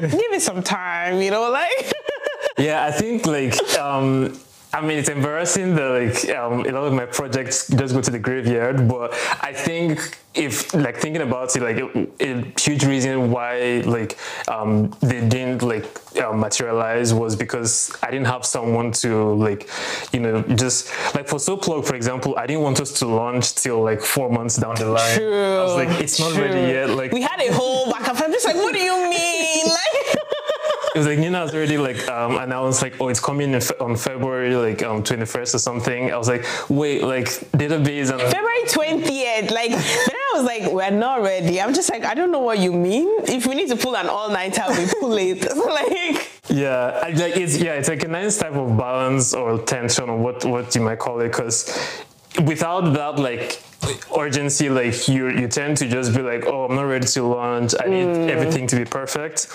give 0.00 0.32
it 0.32 0.42
some 0.42 0.62
time 0.62 1.20
you 1.22 1.30
know 1.30 1.50
like 1.50 1.92
yeah 2.58 2.84
i 2.84 2.90
think 2.90 3.26
like 3.26 3.54
um 3.78 4.38
I 4.72 4.80
mean, 4.80 4.98
it's 4.98 5.08
embarrassing 5.08 5.74
that 5.74 5.88
like 5.88 6.36
um, 6.36 6.64
a 6.64 6.70
lot 6.70 6.84
of 6.84 6.92
my 6.92 7.06
projects 7.06 7.66
just 7.68 7.92
go 7.92 8.00
to 8.00 8.10
the 8.10 8.20
graveyard, 8.20 8.88
but 8.88 9.12
I 9.42 9.52
think 9.52 10.16
if 10.32 10.72
like 10.72 10.96
thinking 10.96 11.22
about 11.22 11.56
it, 11.56 11.62
like 11.62 11.78
a, 11.78 12.06
a 12.20 12.52
huge 12.58 12.84
reason 12.84 13.32
why 13.32 13.82
like 13.84 14.16
um, 14.46 14.90
they 15.00 15.26
didn't 15.26 15.62
like 15.62 15.86
uh, 16.22 16.32
materialize 16.32 17.12
was 17.12 17.34
because 17.34 17.92
I 18.00 18.12
didn't 18.12 18.28
have 18.28 18.46
someone 18.46 18.92
to 19.02 19.34
like, 19.34 19.68
you 20.12 20.20
know, 20.20 20.42
just 20.42 20.88
like 21.16 21.26
for 21.26 21.36
SoPlug, 21.36 21.84
for 21.84 21.96
example, 21.96 22.36
I 22.38 22.46
didn't 22.46 22.62
want 22.62 22.80
us 22.80 22.92
to 23.00 23.06
launch 23.08 23.56
till 23.56 23.82
like 23.82 24.00
four 24.00 24.30
months 24.30 24.56
down 24.56 24.76
the 24.76 24.86
line. 24.86 25.18
True. 25.18 25.58
I 25.58 25.64
was 25.64 25.74
like, 25.74 26.00
it's 26.00 26.20
not 26.20 26.32
True. 26.32 26.44
ready 26.44 26.72
yet. 26.72 26.90
Like 26.90 27.10
we 27.10 27.22
had 27.22 27.40
a 27.40 27.52
whole 27.52 27.90
backup. 27.90 28.20
I'm 28.20 28.30
just 28.30 28.46
like, 28.46 28.56
what 28.56 28.72
do 28.72 28.80
you 28.80 29.10
mean? 29.10 29.19
It 30.94 30.98
was 30.98 31.06
like 31.06 31.18
Nina's 31.18 31.54
already 31.54 31.78
like 31.78 32.08
um, 32.08 32.36
announced 32.38 32.82
like 32.82 33.00
oh 33.00 33.08
it's 33.08 33.20
coming 33.20 33.54
on 33.54 33.96
February 33.96 34.56
like 34.56 34.82
um 34.82 35.02
21st 35.04 35.54
or 35.54 35.58
something. 35.58 36.12
I 36.12 36.16
was 36.16 36.28
like 36.28 36.44
wait 36.68 37.02
like 37.04 37.26
database 37.52 38.10
and 38.10 38.20
February 38.20 38.62
20th 38.66 39.50
like 39.52 39.70
then 39.70 40.16
I 40.16 40.32
was 40.34 40.44
like 40.44 40.70
we're 40.72 40.90
not 40.90 41.22
ready. 41.22 41.60
I'm 41.60 41.74
just 41.74 41.90
like 41.90 42.04
I 42.04 42.14
don't 42.14 42.32
know 42.32 42.40
what 42.40 42.58
you 42.58 42.72
mean. 42.72 43.06
If 43.28 43.46
we 43.46 43.54
need 43.54 43.68
to 43.68 43.76
pull 43.76 43.96
an 43.96 44.08
all 44.08 44.30
nighter 44.30 44.64
we 44.68 44.86
pull 45.00 45.16
it 45.16 45.44
like. 45.56 46.28
Yeah, 46.48 46.98
like 47.04 47.36
it's 47.36 47.56
yeah 47.58 47.74
it's 47.74 47.88
like 47.88 48.02
a 48.02 48.08
nice 48.08 48.38
type 48.38 48.54
of 48.54 48.76
balance 48.76 49.32
or 49.34 49.58
tension 49.58 50.10
or 50.10 50.18
what 50.18 50.44
what 50.44 50.74
you 50.74 50.80
might 50.80 50.98
call 50.98 51.20
it 51.20 51.28
because 51.28 51.68
without 52.38 52.92
that 52.94 53.18
like 53.18 53.62
urgency 54.16 54.68
like 54.68 55.08
you 55.08 55.30
you 55.30 55.48
tend 55.48 55.76
to 55.76 55.88
just 55.88 56.14
be 56.14 56.20
like 56.20 56.44
oh 56.46 56.66
i'm 56.66 56.76
not 56.76 56.82
ready 56.82 57.06
to 57.06 57.22
launch. 57.22 57.74
I 57.82 57.88
need 57.88 58.06
mm. 58.06 58.28
everything 58.28 58.66
to 58.68 58.76
be 58.76 58.84
perfect. 58.84 59.48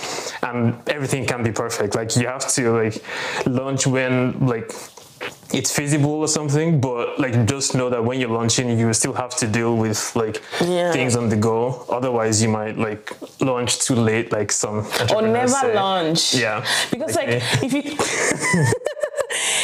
And 0.44 0.78
everything 0.90 1.26
can 1.26 1.44
be 1.44 1.52
perfect. 1.52 1.96
Like 1.96 2.16
you 2.16 2.28
have 2.28 2.48
to 2.54 2.72
like 2.72 3.04
launch 3.46 3.88
when 3.88 4.46
like 4.46 4.72
it's 5.54 5.72
feasible 5.72 6.12
or 6.12 6.28
something 6.28 6.82
but 6.82 7.18
like 7.20 7.46
just 7.46 7.76
know 7.76 7.90
that 7.90 8.04
when 8.04 8.20
you're 8.20 8.30
launching 8.30 8.78
you 8.78 8.92
still 8.94 9.14
have 9.14 9.36
to 9.38 9.48
deal 9.48 9.78
with 9.78 10.14
like 10.16 10.42
yeah. 10.62 10.92
things 10.92 11.16
on 11.16 11.30
the 11.30 11.36
go. 11.36 11.86
Otherwise 11.90 12.42
you 12.42 12.50
might 12.50 12.78
like 12.78 13.14
launch 13.42 13.80
too 13.80 13.96
late 13.96 14.32
like 14.32 14.52
some 14.52 14.86
or 15.14 15.22
never 15.22 15.48
say. 15.48 15.74
launch. 15.76 16.34
Yeah. 16.34 16.66
Because 16.92 17.16
like, 17.16 17.30
like 17.30 17.64
if 17.64 17.74
you 17.74 17.84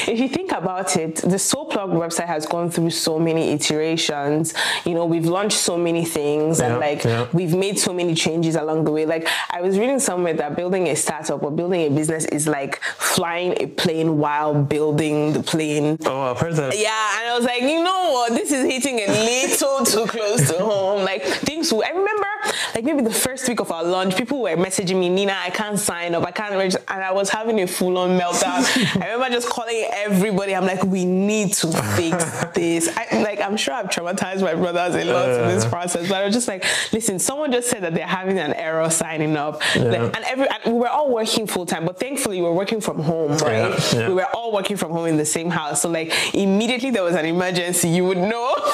if 0.08 0.20
you 0.20 0.28
think 0.28 0.52
about 0.52 0.96
it, 0.98 1.18
the 1.18 1.38
SoPlug 1.38 1.92
website 1.94 2.28
has 2.28 2.46
gone 2.46 2.70
through 2.70 2.92
so 2.92 3.20
many 3.20 3.52
iterations. 3.52 4.54
You 4.86 4.94
know, 4.94 5.06
we've 5.06 5.26
launched 5.26 5.58
so 5.58 5.78
many 5.78 6.06
things 6.06 6.60
and 6.60 6.80
like 6.80 7.04
yeah. 7.04 7.28
we've 7.34 7.56
made 7.56 7.80
so 7.80 7.94
many 7.94 8.16
changes 8.16 8.56
along 8.56 8.84
the 8.84 8.92
way. 8.92 9.06
Like 9.06 9.28
I 9.50 9.62
was 9.62 9.78
reading 9.78 10.00
somewhere 10.00 10.34
that 10.34 10.56
building 10.56 10.88
a 10.88 10.96
startup 10.96 11.44
or 11.44 11.52
building 11.52 11.82
a 11.82 11.90
business 11.90 12.26
is 12.26 12.48
like 12.48 12.82
flying 12.82 13.62
a 13.62 13.68
plane 13.68 14.18
while 14.18 14.54
building 14.54 15.34
the 15.34 15.44
plane. 15.44 15.98
Oh, 16.06 16.22
I've 16.22 16.40
heard 16.40 16.56
that. 16.56 16.78
Yeah, 16.78 17.20
and 17.20 17.30
I 17.30 17.36
was 17.36 17.46
like, 17.46 17.62
you 17.62 17.84
know 17.84 18.12
what? 18.12 18.34
This 18.34 18.52
is 18.52 18.66
hitting 18.66 19.00
a 19.00 19.08
little 19.08 19.86
too 19.86 20.06
close 20.08 20.50
to 20.50 20.58
home. 20.60 21.04
Like 21.04 21.24
things. 21.24 21.72
I 21.72 21.90
remember, 21.90 22.28
like 22.76 22.84
maybe 22.84 23.02
the 23.02 23.14
first 23.14 23.48
week 23.48 23.60
of 23.60 23.72
our 23.72 23.84
launch, 23.84 24.16
people 24.16 24.42
were 24.42 24.50
messaging 24.56 25.00
me, 25.00 25.10
Nina, 25.10 25.36
I 25.38 25.50
can't 25.50 25.78
sign 25.80 26.16
up, 26.16 26.26
I 26.26 26.32
can't 26.32 26.54
register, 26.56 26.82
and 26.88 27.04
I 27.04 27.12
was 27.12 27.30
having 27.30 27.60
a 27.62 27.68
full-on 27.68 28.18
meltdown. 28.20 28.62
I 29.02 29.12
remember 29.12 29.34
just 29.34 29.50
calling 29.50 29.88
everybody. 29.94 30.56
I'm 30.56 30.66
like, 30.66 30.84
we 30.84 31.06
need 31.06 31.54
to 31.56 31.68
fix 31.96 32.44
this. 32.56 32.90
I, 32.98 33.22
like 33.22 33.42
I'm 33.42 33.58
sure 33.58 33.74
I've 33.74 33.88
traumatized 33.88 34.42
my 34.42 34.54
brothers 34.56 34.96
a 34.96 35.04
lot 35.06 35.30
in 35.30 35.48
this 35.50 35.66
Uh. 35.66 35.70
process, 35.70 36.08
but 36.08 36.18
I 36.22 36.26
was 36.26 36.34
just 36.34 36.48
like, 36.48 36.64
listen, 36.94 37.20
someone 37.20 37.52
just 37.52 37.70
said 37.70 37.84
that 37.84 37.94
they're 37.94 38.08
having 38.08 38.40
an 38.40 38.54
error 38.54 38.90
signing 38.90 39.36
up, 39.38 39.62
Yeah. 39.76 39.84
Like, 39.84 40.16
and 40.16 40.26
every 40.26 40.48
and 40.50 40.74
we 40.74 40.80
were 40.80 40.90
all 40.90 41.12
working 41.12 41.48
full 41.48 41.66
time, 41.66 41.86
but 41.86 42.00
thankfully 42.00 42.38
we 42.42 42.44
were 42.48 42.54
working 42.54 42.82
from 42.82 43.00
home, 43.00 43.32
right? 43.38 43.70
Yeah, 43.94 44.00
yeah. 44.00 44.08
We 44.10 44.16
were 44.16 44.28
all 44.36 44.52
working 44.52 44.78
from 44.78 44.92
home 44.92 45.06
in 45.08 45.18
the 45.18 45.26
same 45.26 45.50
house. 45.50 45.82
So 45.82 45.90
like 45.90 46.14
immediately 46.34 46.90
there 46.92 47.04
was 47.04 47.16
an 47.16 47.26
emergency, 47.26 47.90
you 47.90 48.06
would 48.06 48.18
know. 48.18 48.56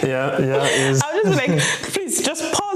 Yeah, 0.00 0.38
yeah. 0.40 0.56
I 0.56 0.90
was 0.90 1.02
just 1.24 1.36
like, 1.36 1.50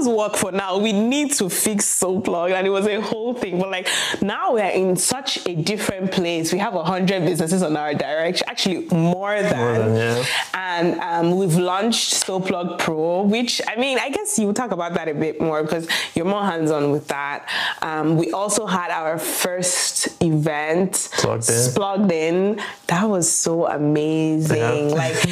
pause 0.03 0.15
work 0.15 0.35
for 0.35 0.51
now. 0.51 0.77
We 0.77 0.93
need 0.93 1.33
to 1.33 1.49
fix 1.49 1.85
SoPlug. 1.99 2.51
And 2.53 2.67
it 2.67 2.69
was 2.69 2.87
a 2.87 3.01
whole 3.01 3.33
thing. 3.33 3.59
But 3.59 3.69
like 3.69 3.87
now 4.21 4.53
we're 4.53 4.65
in 4.69 4.95
such 4.95 5.45
a 5.47 5.55
different 5.55 6.11
place. 6.11 6.51
We 6.53 6.59
have 6.59 6.75
a 6.75 6.83
hundred 6.83 7.23
businesses 7.25 7.63
on 7.63 7.75
our 7.77 7.93
direction, 7.93 8.47
actually 8.49 8.85
more 8.91 9.41
than. 9.41 9.57
More 9.57 9.77
than, 9.77 9.95
yeah. 9.95 10.25
And 10.53 10.99
um, 10.99 11.37
we've 11.37 11.55
launched 11.55 12.13
SoPlug 12.13 12.79
Pro, 12.79 13.23
which 13.23 13.61
I 13.67 13.75
mean, 13.75 13.97
I 13.99 14.09
guess 14.09 14.37
you 14.39 14.51
talk 14.53 14.71
about 14.71 14.93
that 14.95 15.07
a 15.07 15.13
bit 15.13 15.41
more 15.41 15.63
because 15.63 15.87
you're 16.15 16.25
more 16.25 16.43
hands-on 16.43 16.91
with 16.91 17.07
that. 17.07 17.47
Um, 17.81 18.17
we 18.17 18.31
also 18.31 18.65
had 18.65 18.91
our 18.91 19.17
first 19.17 20.21
event 20.21 21.09
Plugged 21.13 21.49
in. 21.49 21.73
plugged 21.73 22.11
in. 22.11 22.61
That 22.87 23.05
was 23.09 23.31
so 23.31 23.67
amazing. 23.67 24.89
Yeah. 24.89 24.95
Like 24.95 25.15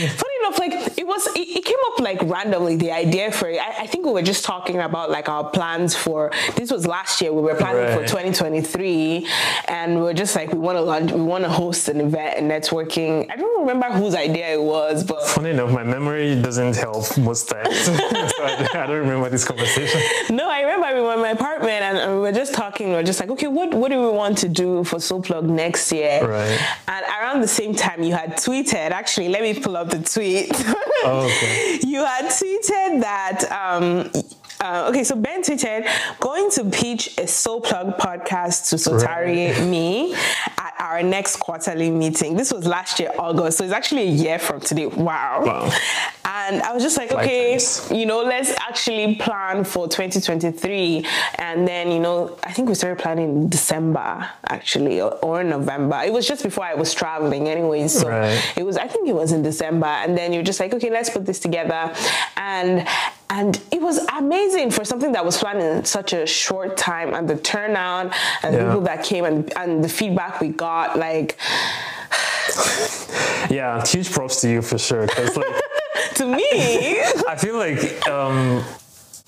enough, 0.51 0.59
like 0.59 0.97
it 0.97 1.07
was 1.07 1.27
it, 1.35 1.57
it 1.57 1.65
came 1.65 1.77
up 1.87 1.99
like 1.99 2.21
randomly 2.23 2.75
the 2.75 2.91
idea 2.91 3.31
for 3.31 3.49
it. 3.49 3.59
I, 3.59 3.83
I 3.83 3.87
think 3.87 4.05
we 4.05 4.11
were 4.11 4.21
just 4.21 4.45
talking 4.45 4.79
about 4.79 5.09
like 5.09 5.29
our 5.29 5.49
plans 5.49 5.95
for 5.95 6.31
this 6.55 6.71
was 6.71 6.85
last 6.87 7.21
year. 7.21 7.33
We 7.33 7.41
were 7.41 7.55
planning 7.55 7.93
for 7.95 8.05
2023 8.05 9.27
and 9.67 10.01
we 10.01 10.09
are 10.09 10.13
just 10.13 10.35
like 10.35 10.51
we 10.51 10.59
want 10.59 10.77
to 10.77 10.81
launch 10.81 11.11
we 11.11 11.21
want 11.21 11.43
to 11.43 11.49
host 11.49 11.87
an 11.89 12.01
event 12.01 12.37
and 12.37 12.51
networking. 12.51 13.29
I 13.31 13.35
don't 13.35 13.59
remember 13.59 13.87
whose 13.97 14.15
idea 14.15 14.53
it 14.53 14.61
was, 14.61 15.03
but 15.03 15.23
funny 15.27 15.51
enough, 15.51 15.71
my 15.71 15.83
memory 15.83 16.39
doesn't 16.41 16.75
help 16.75 17.17
most 17.17 17.49
times. 17.49 17.77
so 17.85 17.93
I, 17.93 18.67
I 18.73 18.87
don't 18.87 18.99
remember 18.99 19.29
this 19.29 19.45
conversation. 19.45 20.01
No, 20.35 20.49
I 20.49 20.61
remember 20.61 20.95
we 20.95 21.01
were 21.01 21.13
in 21.13 21.19
my 21.19 21.29
apartment 21.29 21.81
and, 21.81 21.97
and 21.97 22.15
we 22.15 22.21
were 22.21 22.31
just 22.31 22.53
talking. 22.53 22.89
We 22.89 22.95
were 22.95 23.03
just 23.03 23.19
like, 23.19 23.29
okay, 23.29 23.47
what, 23.47 23.73
what 23.73 23.89
do 23.89 23.99
we 23.99 24.09
want 24.09 24.37
to 24.39 24.49
do 24.49 24.83
for 24.83 24.97
SoPlug 24.97 25.45
next 25.45 25.91
year? 25.91 26.25
Right. 26.25 26.59
And 26.87 27.05
around 27.05 27.41
the 27.41 27.47
same 27.47 27.75
time, 27.75 28.03
you 28.03 28.13
had 28.13 28.37
tweeted. 28.37 28.91
Actually, 28.91 29.29
let 29.29 29.41
me 29.41 29.59
pull 29.59 29.77
up 29.77 29.89
the 29.89 29.99
tweet. 29.99 30.40
Oh, 31.03 31.25
okay. 31.25 31.79
you 31.83 32.05
had 32.05 32.25
tweeted 32.25 33.01
that. 33.01 33.51
Um, 33.51 34.11
uh, 34.59 34.87
okay, 34.89 35.03
so 35.03 35.15
Ben 35.15 35.41
tweeted, 35.41 35.89
going 36.19 36.51
to 36.51 36.63
pitch 36.65 37.17
a 37.17 37.23
SoPlug 37.23 37.97
podcast 37.97 38.69
to 38.69 38.75
Sotari 38.75 39.67
me 39.71 40.13
at 40.13 40.73
our 40.77 41.01
next 41.01 41.37
quarterly 41.37 41.89
meeting. 41.89 42.35
This 42.35 42.53
was 42.53 42.67
last 42.67 42.99
year, 42.99 43.11
August. 43.17 43.57
So 43.57 43.63
it's 43.63 43.73
actually 43.73 44.03
a 44.03 44.11
year 44.11 44.37
from 44.37 44.59
today. 44.59 44.85
Wow. 44.85 45.43
Wow. 45.43 45.71
And 46.51 46.61
I 46.63 46.73
was 46.73 46.83
just 46.83 46.97
like, 46.97 47.13
okay, 47.13 47.57
you 47.91 48.05
know, 48.05 48.23
let's 48.23 48.51
actually 48.59 49.15
plan 49.15 49.63
for 49.63 49.87
2023. 49.87 51.05
And 51.35 51.65
then, 51.65 51.91
you 51.91 51.99
know, 51.99 52.37
I 52.43 52.51
think 52.51 52.67
we 52.67 52.75
started 52.75 53.01
planning 53.01 53.29
in 53.43 53.49
December, 53.49 54.27
actually, 54.49 54.99
or, 54.99 55.13
or 55.23 55.43
November. 55.45 56.01
It 56.03 56.11
was 56.11 56.27
just 56.27 56.43
before 56.43 56.65
I 56.65 56.73
was 56.73 56.93
traveling 56.93 57.47
anyway. 57.47 57.87
So 57.87 58.09
Right. 58.09 58.53
it 58.57 58.65
was, 58.65 58.75
I 58.75 58.87
think 58.87 59.07
it 59.07 59.15
was 59.15 59.31
in 59.31 59.43
December. 59.43 59.85
And 59.87 60.17
then 60.17 60.33
you're 60.33 60.43
just 60.43 60.59
like, 60.59 60.73
okay, 60.73 60.89
let's 60.89 61.09
put 61.09 61.25
this 61.25 61.39
together. 61.39 61.93
And 62.35 62.85
and 63.29 63.61
it 63.71 63.81
was 63.81 63.97
amazing 64.17 64.71
for 64.71 64.83
something 64.83 65.13
that 65.13 65.23
was 65.23 65.37
planned 65.37 65.61
in 65.61 65.85
such 65.85 66.11
a 66.11 66.25
short 66.27 66.75
time 66.75 67.13
and 67.13 67.29
the 67.29 67.37
turnout 67.37 68.13
and 68.43 68.53
Yeah. 68.53 68.65
people 68.65 68.81
that 68.81 69.05
came 69.05 69.23
and, 69.23 69.57
and 69.57 69.81
the 69.81 69.87
feedback 69.87 70.41
we 70.41 70.49
got, 70.49 70.99
like 70.99 71.37
Yeah, 73.49 73.81
huge 73.85 74.11
props 74.11 74.41
to 74.41 74.49
you 74.49 74.61
for 74.61 74.77
sure. 74.77 75.07
Because 75.07 75.37
like, 75.37 75.45
to 76.15 76.25
me, 76.25 77.01
I 77.27 77.35
feel 77.37 77.57
like 77.57 78.07
um, 78.07 78.63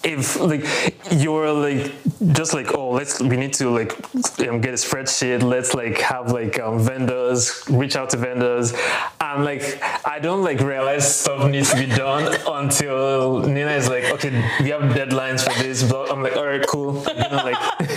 if 0.03 0.39
like 0.39 0.65
you're 1.11 1.51
like 1.51 1.91
just 2.33 2.53
like 2.53 2.75
oh 2.75 2.91
let's 2.91 3.21
we 3.21 3.37
need 3.37 3.53
to 3.53 3.69
like 3.69 3.93
um, 4.47 4.59
get 4.59 4.73
a 4.73 4.77
spreadsheet. 4.77 5.41
Let's 5.41 5.73
like 5.73 5.97
have 5.99 6.31
like 6.31 6.59
um, 6.59 6.79
vendors 6.79 7.63
reach 7.69 7.95
out 7.95 8.09
to 8.11 8.17
vendors. 8.17 8.73
And 9.21 9.45
like 9.45 9.81
I 10.05 10.19
don't 10.19 10.43
like 10.43 10.59
realize 10.59 11.19
stuff 11.19 11.49
needs 11.49 11.71
to 11.71 11.77
be 11.77 11.87
done 11.87 12.35
until 12.47 13.39
Nina 13.39 13.71
is 13.71 13.87
like 13.87 14.05
okay 14.15 14.31
we 14.61 14.69
have 14.69 14.81
deadlines 14.93 15.43
for 15.43 15.57
this. 15.61 15.89
I'm 15.91 16.21
like 16.21 16.35
all 16.35 16.47
right 16.47 16.65
cool. 16.67 17.03
You 17.07 17.29
know 17.29 17.43
like 17.43 17.92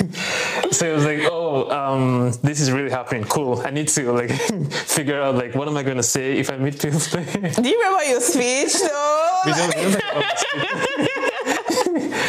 so 0.76 0.86
it 0.86 0.94
was 0.94 1.04
like 1.04 1.20
oh 1.30 1.70
um, 1.70 2.32
this 2.42 2.60
is 2.60 2.70
really 2.70 2.90
happening. 2.90 3.24
Cool. 3.24 3.62
I 3.64 3.70
need 3.70 3.88
to 3.88 4.12
like 4.12 4.30
figure 4.70 5.20
out 5.20 5.34
like 5.34 5.54
what 5.54 5.68
am 5.68 5.76
I 5.76 5.82
gonna 5.82 6.02
say 6.02 6.38
if 6.38 6.50
I 6.50 6.56
meet 6.56 6.78
people? 6.80 7.00
Do 7.00 7.68
you 7.68 7.78
remember 7.78 8.04
your 8.04 8.20
speech 8.20 8.74
though? 8.80 9.42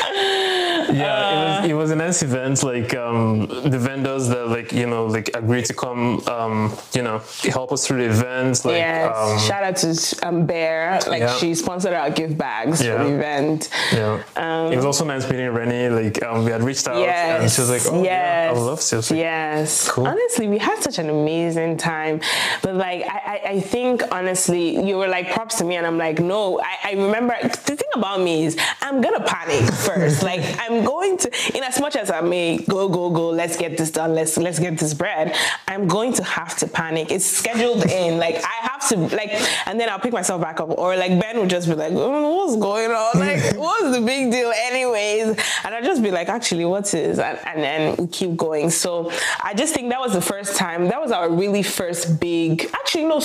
we 0.97 1.03
don't, 1.03 1.17
we 1.17 1.35
don't 1.35 1.61
think 1.61 1.63
about 1.63 1.63
yeah, 1.63 1.63
it 1.63 1.63
was 1.63 1.69
it 1.71 1.73
was 1.73 1.91
a 1.91 1.95
nice 1.95 2.21
event. 2.23 2.63
Like 2.63 2.95
um, 2.95 3.47
the 3.47 3.79
vendors 3.79 4.27
that 4.29 4.47
like 4.47 4.71
you 4.71 4.87
know 4.87 5.05
like 5.05 5.29
agreed 5.33 5.65
to 5.65 5.73
come, 5.73 6.21
um, 6.27 6.75
you 6.93 7.01
know, 7.03 7.21
help 7.43 7.71
us 7.71 7.85
through 7.87 7.99
the 8.03 8.09
event. 8.09 8.63
Like 8.65 8.75
yes. 8.77 9.15
um, 9.15 9.39
Shout 9.47 9.63
out 9.63 9.75
to 9.77 10.27
um, 10.27 10.45
Bear. 10.45 10.99
Like 11.07 11.21
Yeah. 11.21 11.37
she 11.37 11.55
sponsored 11.55 11.93
our 11.93 12.09
gift 12.09 12.37
bags 12.37 12.79
for 12.81 12.97
the 13.03 13.13
event. 13.15 13.69
yeah, 13.93 14.21
Um, 14.35 14.71
it 14.71 14.75
was 14.75 14.85
also 14.85 15.05
nice 15.05 15.29
meeting 15.29 15.49
Rennie. 15.49 15.89
Like 15.89 16.23
um, 16.23 16.45
we 16.45 16.51
had 16.51 16.63
reached 16.63 16.87
out 16.87 16.95
and 16.95 17.03
Yes. 17.43 17.55
she 17.55 17.61
was 17.61 17.69
like, 17.69 17.81
"Oh 17.91 18.03
yeah, 18.03 18.47
I 18.49 18.53
would 18.53 18.61
love 18.61 18.81
to." 18.81 18.95
I 18.95 18.99
like, 18.99 19.09
yes. 19.11 19.89
Cool. 19.89 20.07
Honestly, 20.07 20.47
we 20.47 20.57
had 20.57 20.81
such 20.81 20.97
an 20.99 21.09
amazing 21.09 21.77
time. 21.77 22.21
But 22.61 22.75
like, 22.75 23.03
I, 23.03 23.17
I, 23.45 23.49
I 23.55 23.59
think 23.61 24.03
honestly, 24.11 24.83
you 24.87 24.97
were 24.97 25.07
like 25.07 25.31
props 25.31 25.57
to 25.59 25.63
me, 25.63 25.75
and 25.75 25.85
I'm 25.85 25.97
like, 25.97 26.19
no. 26.19 26.59
I, 26.59 26.75
I 26.89 26.91
remember 26.93 27.35
the 27.41 27.75
thing 27.75 27.89
about 27.95 28.21
me 28.21 28.45
is 28.45 28.57
I'm 28.81 29.01
gonna 29.01 29.23
panic 29.23 29.63
first. 29.87 30.23
like 30.23 30.41
I'm 30.59 30.83
going 30.87 31.17
to, 31.17 31.27
in 31.55 31.63
as 31.63 31.79
much 31.81 31.95
as 31.97 32.09
I 32.09 32.21
may 32.21 32.57
go, 32.57 32.87
go, 32.87 33.09
go. 33.09 33.29
Let's 33.29 33.57
get 33.57 33.77
this 33.77 33.91
done. 33.91 34.15
Let's 34.15 34.37
let's 34.37 34.57
get 34.57 34.77
this 34.77 34.93
bread. 34.93 35.35
I'm 35.67 35.87
going 35.87 36.13
to 36.13 36.23
have 36.23 36.55
to 36.59 36.67
panic. 36.67 37.11
It's 37.11 37.25
scheduled 37.25 37.85
in. 37.85 38.17
Like 38.17 38.35
I 38.35 38.67
have 38.69 38.87
to 38.89 38.95
like, 39.15 39.31
and 39.67 39.79
then 39.79 39.89
I'll 39.89 39.99
pick 39.99 40.13
myself 40.13 40.41
back 40.41 40.59
up. 40.61 40.69
Or 40.69 40.95
like 40.95 41.19
Ben 41.19 41.37
would 41.39 41.49
just 41.49 41.67
be 41.67 41.75
like, 41.75 41.91
oh, 41.93 42.35
what's 42.35 42.55
going 42.55 42.91
on? 42.91 43.07
Like 43.27 43.57
what's 43.57 43.91
the 43.97 44.01
big 44.01 44.31
deal, 44.31 44.53
anyways? 44.55 45.37
And 45.63 45.75
I'll 45.75 45.83
just 45.83 46.01
be 46.01 46.11
like, 46.11 46.29
actually, 46.29 46.63
what 46.63 46.93
is? 46.93 47.19
And, 47.19 47.37
and 47.45 47.61
then 47.61 47.95
we 47.97 48.07
keep 48.07 48.37
going. 48.37 48.69
So 48.69 49.11
I 49.43 49.53
just 49.53 49.73
think 49.73 49.89
that 49.89 49.99
was 49.99 50.13
the 50.13 50.21
first 50.21 50.55
time. 50.55 50.87
That 50.87 51.01
was 51.01 51.11
our 51.11 51.29
really 51.29 51.63
first 51.63 52.19
big. 52.19 52.69
Actually, 52.73 53.05
no, 53.05 53.19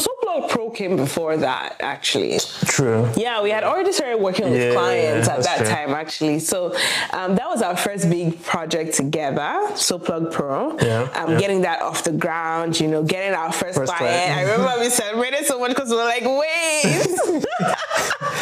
Pro 0.48 0.70
came 0.70 0.96
before 0.96 1.36
that. 1.36 1.76
Actually, 1.80 2.38
True. 2.64 3.08
yeah, 3.16 3.42
we 3.42 3.50
had 3.50 3.62
already 3.64 3.92
started 3.92 4.18
working 4.18 4.50
with 4.50 4.60
Yeah, 4.60 4.72
clients 4.72 5.28
at 5.28 5.42
that 5.42 5.58
true. 5.58 5.66
time, 5.66 5.90
actually. 5.90 6.38
So 6.40 6.74
um, 7.12 7.34
that 7.36 7.46
was 7.48 7.60
our 7.62 7.76
first 7.76 8.08
big 8.08 8.42
project 8.42 8.94
together, 8.94 9.52
SoPlug 9.74 10.32
Pro. 10.32 10.76
Yeah, 10.78 11.02
Um, 11.14 11.32
yeah. 11.32 11.38
Getting 11.38 11.60
that 11.62 11.82
off 11.82 12.04
the 12.04 12.12
ground, 12.12 12.80
you 12.80 12.88
know, 12.88 13.02
getting 13.02 13.34
our 13.34 13.52
first, 13.52 13.76
First 13.78 13.92
client. 13.94 14.32
client. 14.32 14.38
I 14.38 14.42
remember 14.52 14.80
we 14.80 14.88
celebrated 14.90 15.44
so 15.46 15.58
much 15.60 15.70
because 15.70 15.90
we 15.90 15.96
were 15.96 16.04
like, 16.04 16.24
wait. 16.24 17.44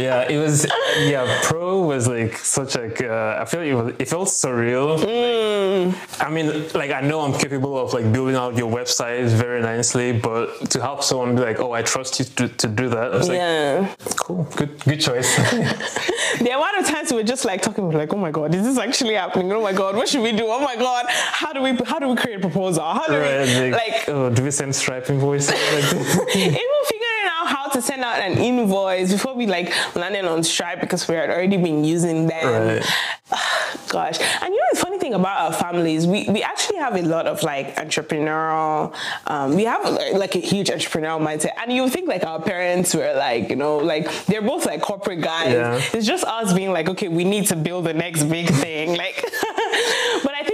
Yeah, 0.00 0.28
it 0.28 0.38
was. 0.38 0.66
Yeah, 0.98 1.40
pro 1.44 1.82
was 1.82 2.08
like 2.08 2.36
such 2.38 2.76
like. 2.76 3.02
Uh, 3.02 3.38
I 3.40 3.44
feel 3.44 3.60
it, 3.60 3.74
was, 3.74 3.94
it 3.98 4.08
felt 4.08 4.28
surreal. 4.28 4.98
Mm. 4.98 5.94
I 6.20 6.30
mean, 6.30 6.68
like 6.74 6.90
I 6.90 7.00
know 7.00 7.20
I'm 7.20 7.38
capable 7.38 7.78
of 7.78 7.92
like 7.92 8.12
building 8.12 8.36
out 8.36 8.56
your 8.56 8.70
website 8.70 9.28
very 9.28 9.60
nicely, 9.60 10.12
but 10.12 10.70
to 10.70 10.80
help 10.80 11.02
someone 11.02 11.36
be 11.36 11.42
like, 11.42 11.60
"Oh, 11.60 11.72
I 11.72 11.82
trust 11.82 12.18
you 12.18 12.24
to, 12.36 12.48
to 12.48 12.66
do 12.66 12.88
that," 12.88 13.14
I 13.14 13.16
was 13.16 13.28
yeah. 13.28 13.94
like, 13.98 14.16
"Cool, 14.16 14.44
good, 14.56 14.78
good 14.84 15.00
choice." 15.00 15.30
The 16.40 16.50
amount 16.50 16.78
of 16.78 16.86
times 16.86 17.10
we 17.10 17.18
were 17.18 17.22
just 17.22 17.44
like 17.44 17.60
talking, 17.60 17.90
like, 17.90 18.14
oh 18.14 18.16
my 18.16 18.30
god, 18.30 18.54
is 18.54 18.62
this 18.62 18.78
actually 18.78 19.14
happening? 19.14 19.52
Oh 19.52 19.60
my 19.60 19.72
god, 19.72 19.96
what 19.96 20.08
should 20.08 20.22
we 20.22 20.32
do? 20.32 20.46
Oh 20.46 20.60
my 20.60 20.76
god, 20.76 21.06
how 21.08 21.52
do 21.52 21.60
we 21.60 21.76
how 21.84 21.98
do 21.98 22.08
we 22.08 22.16
create 22.16 22.36
a 22.36 22.40
proposal? 22.40 22.82
How 22.82 23.06
do 23.06 23.18
right? 23.18 23.46
we 23.46 23.70
Like, 23.70 23.72
like 23.72 24.08
oh, 24.08 24.30
do 24.30 24.42
we 24.44 24.50
send 24.50 24.74
Stripe 24.74 25.10
invoices? 25.10 25.50
Like, 25.50 25.84
even 26.34 26.80
figuring 26.86 27.26
out 27.36 27.48
how 27.48 27.59
to 27.80 27.86
send 27.86 28.02
out 28.02 28.20
an 28.20 28.38
invoice 28.38 29.12
before 29.12 29.34
we 29.34 29.46
like 29.46 29.72
landed 29.94 30.24
on 30.24 30.42
Stripe 30.42 30.80
because 30.80 31.06
we 31.08 31.14
had 31.14 31.30
already 31.30 31.56
been 31.56 31.84
using 31.84 32.26
them. 32.26 32.80
Right. 32.80 32.86
gosh. 33.88 34.20
And 34.20 34.54
you 34.54 34.60
know, 34.60 34.66
the 34.72 34.78
funny 34.78 34.98
thing 34.98 35.14
about 35.14 35.40
our 35.40 35.52
families, 35.52 36.06
we, 36.06 36.28
we 36.28 36.42
actually 36.42 36.78
have 36.78 36.96
a 36.96 37.02
lot 37.02 37.26
of 37.26 37.42
like 37.42 37.76
entrepreneurial, 37.76 38.94
um, 39.26 39.54
we 39.54 39.64
have 39.64 39.84
like 40.14 40.34
a 40.36 40.38
huge 40.38 40.68
entrepreneurial 40.68 41.20
mindset. 41.20 41.52
And 41.58 41.72
you 41.72 41.88
think 41.88 42.08
like 42.08 42.24
our 42.24 42.40
parents 42.40 42.94
were 42.94 43.14
like, 43.14 43.50
you 43.50 43.56
know, 43.56 43.78
like 43.78 44.10
they're 44.26 44.42
both 44.42 44.66
like 44.66 44.80
corporate 44.80 45.20
guys. 45.20 45.52
Yeah. 45.52 45.82
It's 45.92 46.06
just 46.06 46.24
us 46.24 46.52
being 46.52 46.72
like, 46.72 46.88
okay, 46.88 47.08
we 47.08 47.24
need 47.24 47.46
to 47.46 47.56
build 47.56 47.84
the 47.84 47.94
next 47.94 48.24
big 48.24 48.48
thing. 48.48 48.96
Like, 48.96 49.24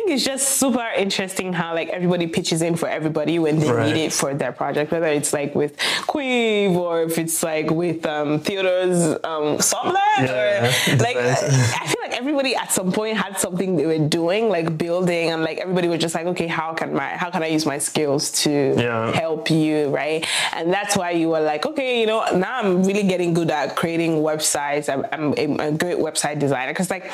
think 0.06 0.16
it's 0.16 0.24
just 0.24 0.58
super 0.60 0.86
interesting 0.96 1.52
how 1.52 1.74
like 1.74 1.88
everybody 1.88 2.26
pitches 2.26 2.62
in 2.62 2.76
for 2.76 2.88
everybody 2.88 3.38
when 3.38 3.58
they 3.58 3.70
Right. 3.70 3.92
need 3.94 4.04
it 4.06 4.12
for 4.12 4.32
their 4.34 4.52
project, 4.52 4.92
whether 4.92 5.06
it's 5.06 5.32
like 5.32 5.54
with 5.54 5.76
Queve 6.06 6.76
or 6.76 7.02
if 7.02 7.18
it's 7.18 7.42
like 7.42 7.70
with 7.70 8.06
um, 8.06 8.38
Theodore's 8.40 9.18
um, 9.24 9.58
Sublet 9.60 10.00
Yeah, 10.20 10.66
or 10.92 10.96
like. 10.98 11.16
I 11.16 11.34
feel 11.34 11.58
like 11.58 11.95
everybody 12.16 12.56
at 12.56 12.72
some 12.72 12.90
point 12.92 13.16
had 13.16 13.38
something 13.38 13.76
they 13.76 13.86
were 13.86 14.08
doing, 14.08 14.48
like 14.48 14.76
building, 14.78 15.30
and 15.30 15.42
like 15.42 15.58
everybody 15.58 15.88
was 15.88 16.00
just 16.00 16.14
like, 16.14 16.26
okay, 16.26 16.46
how 16.46 16.72
can 16.74 16.94
my 16.94 17.08
how 17.16 17.30
can 17.30 17.42
I 17.42 17.46
use 17.48 17.66
my 17.66 17.78
skills 17.78 18.30
to 18.44 18.50
Yeah. 18.76 19.12
help 19.12 19.50
you, 19.50 19.88
right? 19.90 20.26
And 20.52 20.72
that's 20.72 20.96
why 20.96 21.10
you 21.10 21.28
were 21.28 21.40
like, 21.40 21.66
okay, 21.66 22.00
you 22.00 22.06
know, 22.06 22.24
now 22.36 22.58
I'm 22.60 22.82
really 22.84 23.02
getting 23.04 23.34
good 23.34 23.50
at 23.50 23.76
creating 23.76 24.12
websites. 24.30 24.88
I'm, 24.92 25.04
I'm 25.12 25.34
a, 25.60 25.68
a 25.68 25.72
great 25.72 25.98
website 25.98 26.38
designer 26.38 26.72
because 26.72 26.90
like 26.90 27.04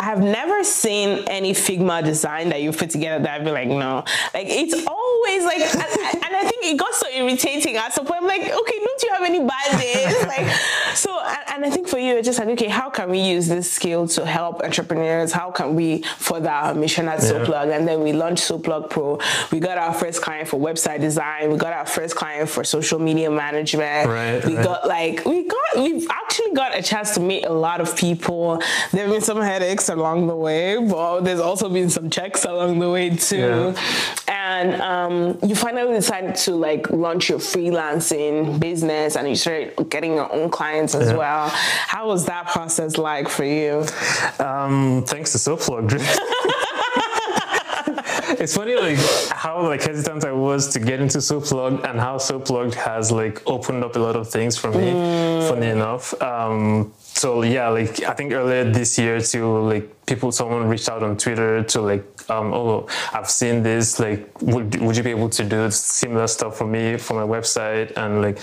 I 0.00 0.04
have 0.04 0.20
never 0.40 0.62
seen 0.64 1.24
any 1.28 1.52
Figma 1.52 2.04
design 2.04 2.48
that 2.50 2.60
you 2.62 2.70
put 2.72 2.90
together 2.90 3.22
that 3.24 3.40
I'd 3.40 3.44
be 3.44 3.50
like, 3.50 3.68
no, 3.68 4.04
like 4.32 4.46
it's 4.62 4.74
always 4.86 5.42
like, 5.44 5.60
and, 5.60 6.24
and 6.24 6.32
I 6.36 6.42
think 6.48 6.64
it 6.64 6.76
got 6.78 6.94
so 6.94 7.08
irritating 7.08 7.76
at 7.76 7.92
some 7.92 8.06
point. 8.06 8.20
I'm 8.22 8.26
like, 8.28 8.42
okay, 8.42 8.78
don't 8.86 9.02
you 9.04 9.10
have 9.16 9.22
any 9.32 9.40
bad 9.40 9.80
days? 9.80 10.14
like, 10.34 10.46
so, 10.94 11.10
and, 11.20 11.38
and 11.54 11.64
I 11.66 11.70
think 11.70 11.88
for 11.88 11.98
you, 11.98 12.16
it's 12.16 12.26
just 12.26 12.38
like, 12.38 12.48
okay, 12.48 12.68
how 12.68 12.90
can 12.90 13.10
we 13.10 13.18
use 13.20 13.48
this 13.48 13.70
skill 13.70 14.06
to 14.16 14.24
help 14.26 14.43
entrepreneurs? 14.52 15.32
How 15.32 15.50
can 15.50 15.74
we 15.74 16.02
further 16.18 16.50
our 16.50 16.74
mission 16.74 17.08
at 17.08 17.22
Yeah. 17.22 17.30
SoPlug? 17.30 17.74
And 17.76 17.86
then 17.86 18.00
we 18.02 18.12
launched 18.12 18.48
SoPlug 18.48 18.90
Pro. 18.90 19.18
We 19.50 19.60
got 19.60 19.78
our 19.78 19.94
first 19.94 20.22
client 20.22 20.48
for 20.48 20.58
website 20.58 21.00
design. 21.00 21.50
We 21.50 21.56
got 21.58 21.72
our 21.72 21.86
first 21.86 22.16
client 22.16 22.48
for 22.48 22.64
social 22.64 22.98
media 22.98 23.30
management. 23.30 24.08
Right, 24.08 24.44
we 24.44 24.56
right. 24.56 24.64
got 24.64 24.86
like, 24.86 25.24
we 25.24 25.44
got, 25.44 25.76
we've 25.76 26.06
actually 26.10 26.43
got 26.54 26.76
a 26.76 26.82
chance 26.82 27.14
to 27.14 27.20
meet 27.20 27.44
a 27.44 27.52
lot 27.52 27.80
of 27.80 27.96
people. 27.96 28.60
There 28.92 29.02
have 29.02 29.10
been 29.12 29.20
some 29.20 29.40
headaches 29.40 29.88
along 29.88 30.26
the 30.26 30.36
way, 30.36 30.76
but 30.78 31.20
there's 31.20 31.40
also 31.40 31.68
been 31.68 31.90
some 31.90 32.10
checks 32.10 32.44
along 32.44 32.78
the 32.78 32.90
way 32.90 33.10
too. 33.10 33.74
Yeah. 33.74 34.24
And 34.28 34.80
um, 34.82 35.38
you 35.42 35.54
finally 35.54 35.94
decided 35.94 36.34
to 36.36 36.54
like 36.54 36.90
launch 36.90 37.28
your 37.28 37.38
freelancing 37.38 38.60
business 38.60 39.16
and 39.16 39.28
you 39.28 39.36
started 39.36 39.74
getting 39.90 40.14
your 40.14 40.32
own 40.32 40.50
clients 40.50 40.94
as 40.94 41.10
Yeah. 41.10 41.16
well. 41.16 41.48
How 41.48 42.06
was 42.08 42.26
that 42.26 42.48
process 42.48 42.96
like 42.98 43.28
for 43.28 43.44
you? 43.44 43.84
Um, 44.38 45.04
thanks 45.06 45.32
to 45.32 45.38
SoPlug. 45.38 45.90
it's 48.44 48.56
funny 48.56 48.76
like 48.76 48.98
how 49.30 49.62
like 49.62 49.82
hesitant 49.82 50.22
I 50.24 50.32
was 50.32 50.68
to 50.74 50.78
get 50.78 51.00
into 51.00 51.18
SoPlug 51.18 51.82
and 51.88 51.98
how 51.98 52.18
SoPlug 52.18 52.74
has 52.74 53.10
like 53.10 53.42
opened 53.48 53.82
up 53.82 53.96
a 53.96 53.98
lot 53.98 54.16
of 54.16 54.28
things 54.30 54.58
for 54.58 54.70
me. 54.70 54.92
Funny 55.48 55.68
enough. 55.68 56.06
Um, 56.22 56.92
so 56.98 57.42
yeah, 57.42 57.68
like 57.68 58.02
I 58.02 58.12
think 58.12 58.32
earlier 58.32 58.70
this 58.70 58.98
year 58.98 59.18
too, 59.20 59.60
like 59.60 59.88
people, 60.04 60.30
someone 60.30 60.68
reached 60.68 60.90
out 60.90 61.02
on 61.02 61.16
Twitter 61.16 61.62
to 61.62 61.80
like, 61.80 62.04
um, 62.28 62.52
oh, 62.52 62.86
I've 63.14 63.30
seen 63.30 63.62
this. 63.62 63.98
Like, 63.98 64.20
would 64.42 64.78
would 64.80 64.96
you 64.96 65.02
be 65.02 65.10
able 65.10 65.30
to 65.30 65.42
do 65.42 65.70
similar 65.70 66.26
stuff 66.26 66.58
for 66.58 66.66
me 66.66 66.98
for 66.98 67.14
my 67.14 67.26
website? 67.26 67.96
And 67.96 68.20
like, 68.20 68.38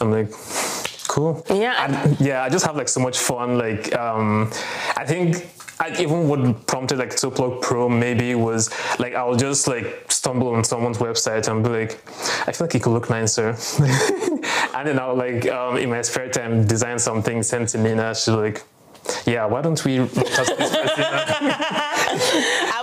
I'm 0.00 0.12
like, 0.12 0.30
cool. 1.08 1.44
Yeah. 1.50 1.74
And 1.84 2.20
yeah, 2.20 2.44
I 2.44 2.48
just 2.48 2.64
have 2.66 2.76
like 2.76 2.88
so 2.88 3.00
much 3.00 3.18
fun. 3.18 3.58
Like, 3.58 3.92
um, 3.98 4.52
I 4.96 5.04
think 5.04 5.50
I, 5.80 5.96
even 5.98 6.28
what 6.28 6.66
prompted 6.66 6.98
like 6.98 7.10
SoPlug 7.10 7.62
Pro 7.62 7.88
maybe 7.88 8.34
was 8.34 8.70
like 8.98 9.14
I'll 9.14 9.34
just 9.34 9.66
like 9.66 10.04
stumble 10.08 10.54
on 10.54 10.62
someone's 10.62 10.98
website 10.98 11.48
and 11.48 11.64
be 11.64 11.70
like, 11.70 11.92
I 12.46 12.52
feel 12.52 12.66
like 12.66 12.74
it 12.74 12.82
could 12.82 12.92
look 12.92 13.08
nicer, 13.08 13.56
and 14.74 14.86
then 14.86 14.98
I'll 14.98 15.16
like 15.16 15.48
um, 15.48 15.78
in 15.78 15.88
my 15.88 16.02
spare 16.02 16.28
time 16.28 16.66
design 16.66 16.98
something, 16.98 17.42
send 17.42 17.68
to 17.68 17.78
Nina. 17.78 18.14
She's 18.14 18.28
like. 18.28 18.62
Yeah, 19.26 19.46
why 19.46 19.62
don't 19.62 19.82
we? 19.84 19.98
I'm 20.00 20.08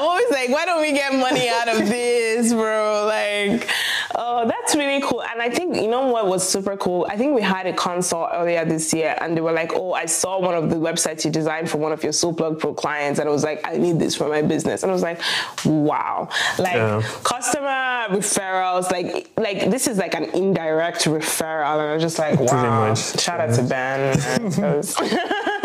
always 0.01 0.29
like, 0.31 0.49
why 0.49 0.65
don't 0.65 0.81
we 0.81 0.91
get 0.91 1.13
money 1.13 1.47
out 1.47 1.67
of 1.69 1.87
this, 1.87 2.51
bro? 2.51 3.05
Like, 3.05 3.69
oh, 4.15 4.47
that's 4.47 4.75
really 4.75 5.01
cool. 5.01 5.21
And 5.23 5.41
I 5.41 5.49
think, 5.49 5.75
you 5.75 5.87
know 5.87 6.07
what 6.07 6.27
was 6.27 6.47
super 6.47 6.75
cool? 6.77 7.05
I 7.09 7.17
think 7.17 7.35
we 7.35 7.41
had 7.41 7.65
a 7.67 7.73
consult 7.73 8.29
earlier 8.33 8.63
this 8.65 8.93
year 8.93 9.15
and 9.21 9.35
they 9.35 9.41
were 9.41 9.51
like, 9.51 9.73
oh, 9.73 9.93
I 9.93 10.05
saw 10.05 10.39
one 10.39 10.55
of 10.55 10.69
the 10.69 10.75
websites 10.77 11.25
you 11.25 11.31
designed 11.31 11.69
for 11.69 11.77
one 11.77 11.91
of 11.91 12.03
your 12.03 12.11
SoPlug 12.13 12.59
Pro 12.59 12.73
clients. 12.73 13.19
And 13.19 13.27
I 13.27 13.31
was 13.31 13.43
like, 13.43 13.61
I 13.67 13.77
need 13.77 13.99
this 13.99 14.15
for 14.15 14.27
my 14.29 14.41
business. 14.41 14.83
And 14.83 14.91
I 14.91 14.93
was 14.93 15.03
like, 15.03 15.19
wow. 15.65 16.29
Like, 16.57 16.75
Yeah. 16.75 17.01
customer 17.23 18.05
referrals, 18.09 18.91
like, 18.91 19.29
like 19.37 19.69
this 19.69 19.87
is 19.87 19.97
like 19.97 20.13
an 20.15 20.25
indirect 20.35 21.05
referral. 21.05 21.73
And 21.79 21.81
I 21.89 21.93
was 21.93 22.03
just 22.03 22.19
like, 22.19 22.39
wow. 22.39 22.93
Shout 22.95 23.39
out 23.39 23.55
to 23.55 23.63
Ben. 23.63 24.17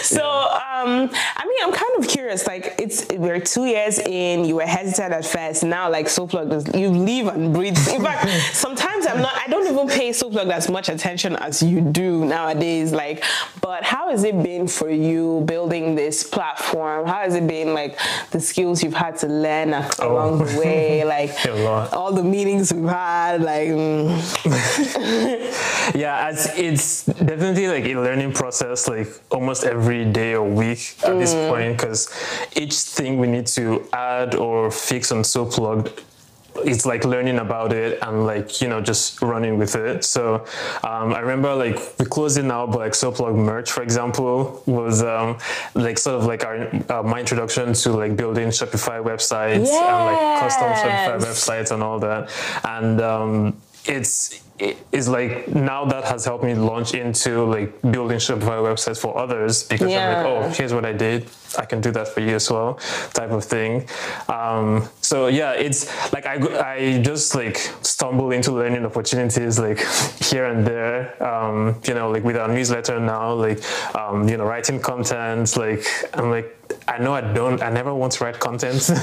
so 0.16 0.24
um 0.24 1.10
i 1.36 1.44
mean 1.46 1.58
i'm 1.64 1.72
kind 1.72 1.92
of 1.98 2.08
curious 2.08 2.46
like 2.46 2.74
it's 2.78 3.06
we're 3.14 3.40
two 3.40 3.64
years 3.66 3.98
in 3.98 4.44
you 4.44 4.56
were 4.56 4.66
hesitant 4.66 5.12
at 5.12 5.24
first 5.24 5.62
now 5.64 5.90
like 5.90 6.06
soplug 6.06 6.52
is 6.52 6.64
you 6.80 6.88
live 6.90 7.28
and 7.28 7.52
breathe. 7.54 7.76
In 7.92 8.02
fact 8.02 8.28
sometimes 8.52 9.06
i'm 9.06 9.20
not 9.20 9.34
i 9.36 9.46
don't 9.48 9.66
even 9.66 9.88
pay 9.88 10.10
soplug 10.10 10.50
as 10.50 10.68
much 10.70 10.88
attention 10.88 11.36
as 11.36 11.62
you 11.62 11.80
do 11.80 12.24
nowadays 12.24 12.92
like 12.92 13.24
but 13.60 13.84
how 13.84 14.10
has 14.10 14.24
it 14.24 14.42
been 14.42 14.66
for 14.68 14.90
you 14.90 15.42
building 15.46 15.94
this 15.94 16.22
platform? 16.24 17.06
How 17.06 17.20
has 17.22 17.34
it 17.34 17.46
been 17.46 17.72
like 17.74 17.98
the 18.30 18.40
skills 18.40 18.82
you've 18.82 18.94
had 18.94 19.16
to 19.18 19.26
learn 19.26 19.72
ac- 19.74 20.02
along 20.02 20.38
the 20.38 20.58
way 20.58 21.04
like 21.16 21.30
A 21.46 21.52
lot. 21.52 21.92
all 21.92 22.12
the 22.12 22.22
meetings 22.22 22.72
we've 22.72 22.88
had 22.88 23.42
like 23.42 23.68
mm, 23.68 24.08
yeah, 25.94 26.30
it's 26.56 27.04
definitely 27.04 27.68
like 27.68 27.84
a 27.84 27.94
learning 27.94 28.32
process, 28.32 28.88
like 28.88 29.08
almost 29.30 29.64
every 29.64 29.89
day 30.04 30.34
or 30.34 30.46
week 30.48 30.96
at 31.04 31.18
this 31.18 31.34
point, 31.34 31.76
because 31.76 32.08
each 32.56 32.74
thing 32.74 33.18
we 33.18 33.26
need 33.26 33.46
to 33.48 33.86
add 33.92 34.34
or 34.34 34.70
fix 34.70 35.12
on 35.12 35.22
SoPlug, 35.22 35.90
it's 36.64 36.84
like 36.84 37.04
learning 37.04 37.38
about 37.38 37.72
it 37.72 37.98
and 38.02 38.26
like 38.26 38.60
you 38.60 38.68
know 38.68 38.80
just 38.80 39.22
running 39.22 39.56
with 39.56 39.74
it. 39.76 40.04
So 40.04 40.44
um, 40.82 41.14
I 41.14 41.20
remember 41.20 41.54
like 41.54 41.78
we 41.98 42.04
closed 42.04 42.38
it 42.38 42.42
now, 42.42 42.66
but 42.66 42.78
like 42.78 42.92
SoPlug 42.92 43.36
merch, 43.36 43.70
for 43.70 43.82
example, 43.82 44.62
was 44.66 45.02
um, 45.02 45.38
like 45.74 45.96
sort 45.98 46.16
of 46.20 46.26
like 46.26 46.44
our 46.44 46.56
uh, 46.90 47.02
my 47.02 47.20
introduction 47.20 47.72
to 47.72 47.92
like 47.92 48.16
building 48.16 48.48
Shopify 48.48 49.02
websites 49.02 49.68
and 49.68 50.00
like 50.10 50.40
custom 50.40 50.68
Shopify 50.72 51.18
websites 51.20 51.70
and 51.70 51.82
all 51.82 51.98
that, 52.00 52.30
and 52.64 53.00
um, 53.00 53.56
it's 53.86 54.42
it 54.60 54.76
is 54.92 55.08
like 55.08 55.48
now 55.48 55.86
that 55.86 56.04
has 56.04 56.26
helped 56.26 56.44
me 56.44 56.54
launch 56.54 56.92
into 56.92 57.44
like 57.44 57.80
building 57.80 58.18
Shopify 58.18 58.60
websites 58.60 58.98
for 58.98 59.16
others 59.16 59.62
because 59.62 59.88
I'm 59.88 60.14
like, 60.14 60.26
oh, 60.26 60.48
here's 60.50 60.74
what 60.74 60.84
I 60.84 60.92
did. 60.92 61.28
I 61.58 61.64
can 61.64 61.80
do 61.80 61.90
that 61.92 62.08
for 62.08 62.20
you 62.20 62.34
as 62.34 62.50
well, 62.50 62.74
type 63.14 63.30
of 63.30 63.42
thing. 63.42 63.88
Um, 64.28 64.86
so 65.00 65.28
yeah, 65.28 65.52
it's 65.52 66.12
like 66.12 66.26
I, 66.26 66.34
I 66.74 67.02
just 67.02 67.34
like 67.34 67.56
stumble 67.80 68.30
into 68.32 68.52
learning 68.52 68.84
opportunities 68.84 69.58
like 69.58 69.80
here 70.20 70.44
and 70.44 70.66
there. 70.66 71.20
Um, 71.22 71.80
you 71.86 71.94
know, 71.94 72.10
like 72.10 72.22
with 72.22 72.36
our 72.36 72.48
newsletter 72.48 73.00
now, 73.00 73.32
like 73.32 73.62
um, 73.96 74.28
you 74.28 74.36
know, 74.36 74.44
writing 74.44 74.78
content. 74.78 75.56
Like 75.56 75.86
I'm 76.12 76.30
like, 76.30 76.54
I 76.86 76.98
know 76.98 77.14
I 77.14 77.22
don't, 77.22 77.62
I 77.62 77.70
never 77.70 77.94
want 77.94 78.12
to 78.12 78.24
write 78.24 78.38
content. 78.38 78.90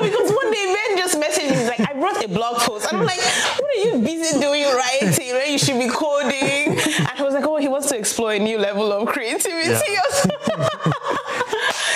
No, 0.00 0.06
because 0.06 0.30
one 0.30 0.52
day 0.52 0.74
Ben 0.74 0.96
just 0.96 1.18
messaged 1.18 1.50
me, 1.50 1.56
he's 1.56 1.66
like, 1.66 1.80
I 1.80 1.92
wrote 2.14 2.24
a 2.24 2.28
blog 2.28 2.56
post. 2.58 2.86
And 2.88 2.98
I'm 2.98 3.04
like, 3.06 3.18
what 3.58 3.70
are 3.76 3.80
you 3.84 3.98
busy 4.02 4.38
doing 4.40 4.64
writing? 4.64 5.08
Right? 5.34 5.48
You 5.50 5.58
should 5.58 5.78
be 5.78 5.88
coding. 5.88 6.78
And 6.78 7.10
he 7.16 7.22
was 7.22 7.34
like, 7.34 7.44
oh, 7.44 7.56
he 7.56 7.68
wants 7.68 7.88
to 7.88 7.96
explore 7.98 8.32
a 8.32 8.38
new 8.38 8.58
level 8.58 8.92
of 8.92 9.08
creativity. 9.08 9.68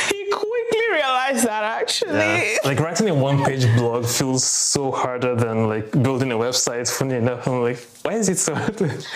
he 0.08 0.24
quickly 0.30 0.80
realized 0.92 1.44
that 1.46 1.64
actually. 1.80 2.12
Yeah. 2.18 2.56
Like 2.72 2.80
writing 2.80 3.10
a 3.10 3.14
one-page 3.14 3.66
blog 3.76 4.06
feels 4.06 4.44
so 4.44 4.90
harder 4.90 5.34
than 5.34 5.68
like 5.68 5.90
building 5.90 6.32
a 6.32 6.36
website. 6.36 6.90
Funny 6.90 7.16
enough, 7.16 7.46
I'm 7.46 7.60
like, 7.60 7.86
why 8.02 8.14
is 8.14 8.30
it 8.30 8.38
so 8.38 8.54
hard? 8.54 8.80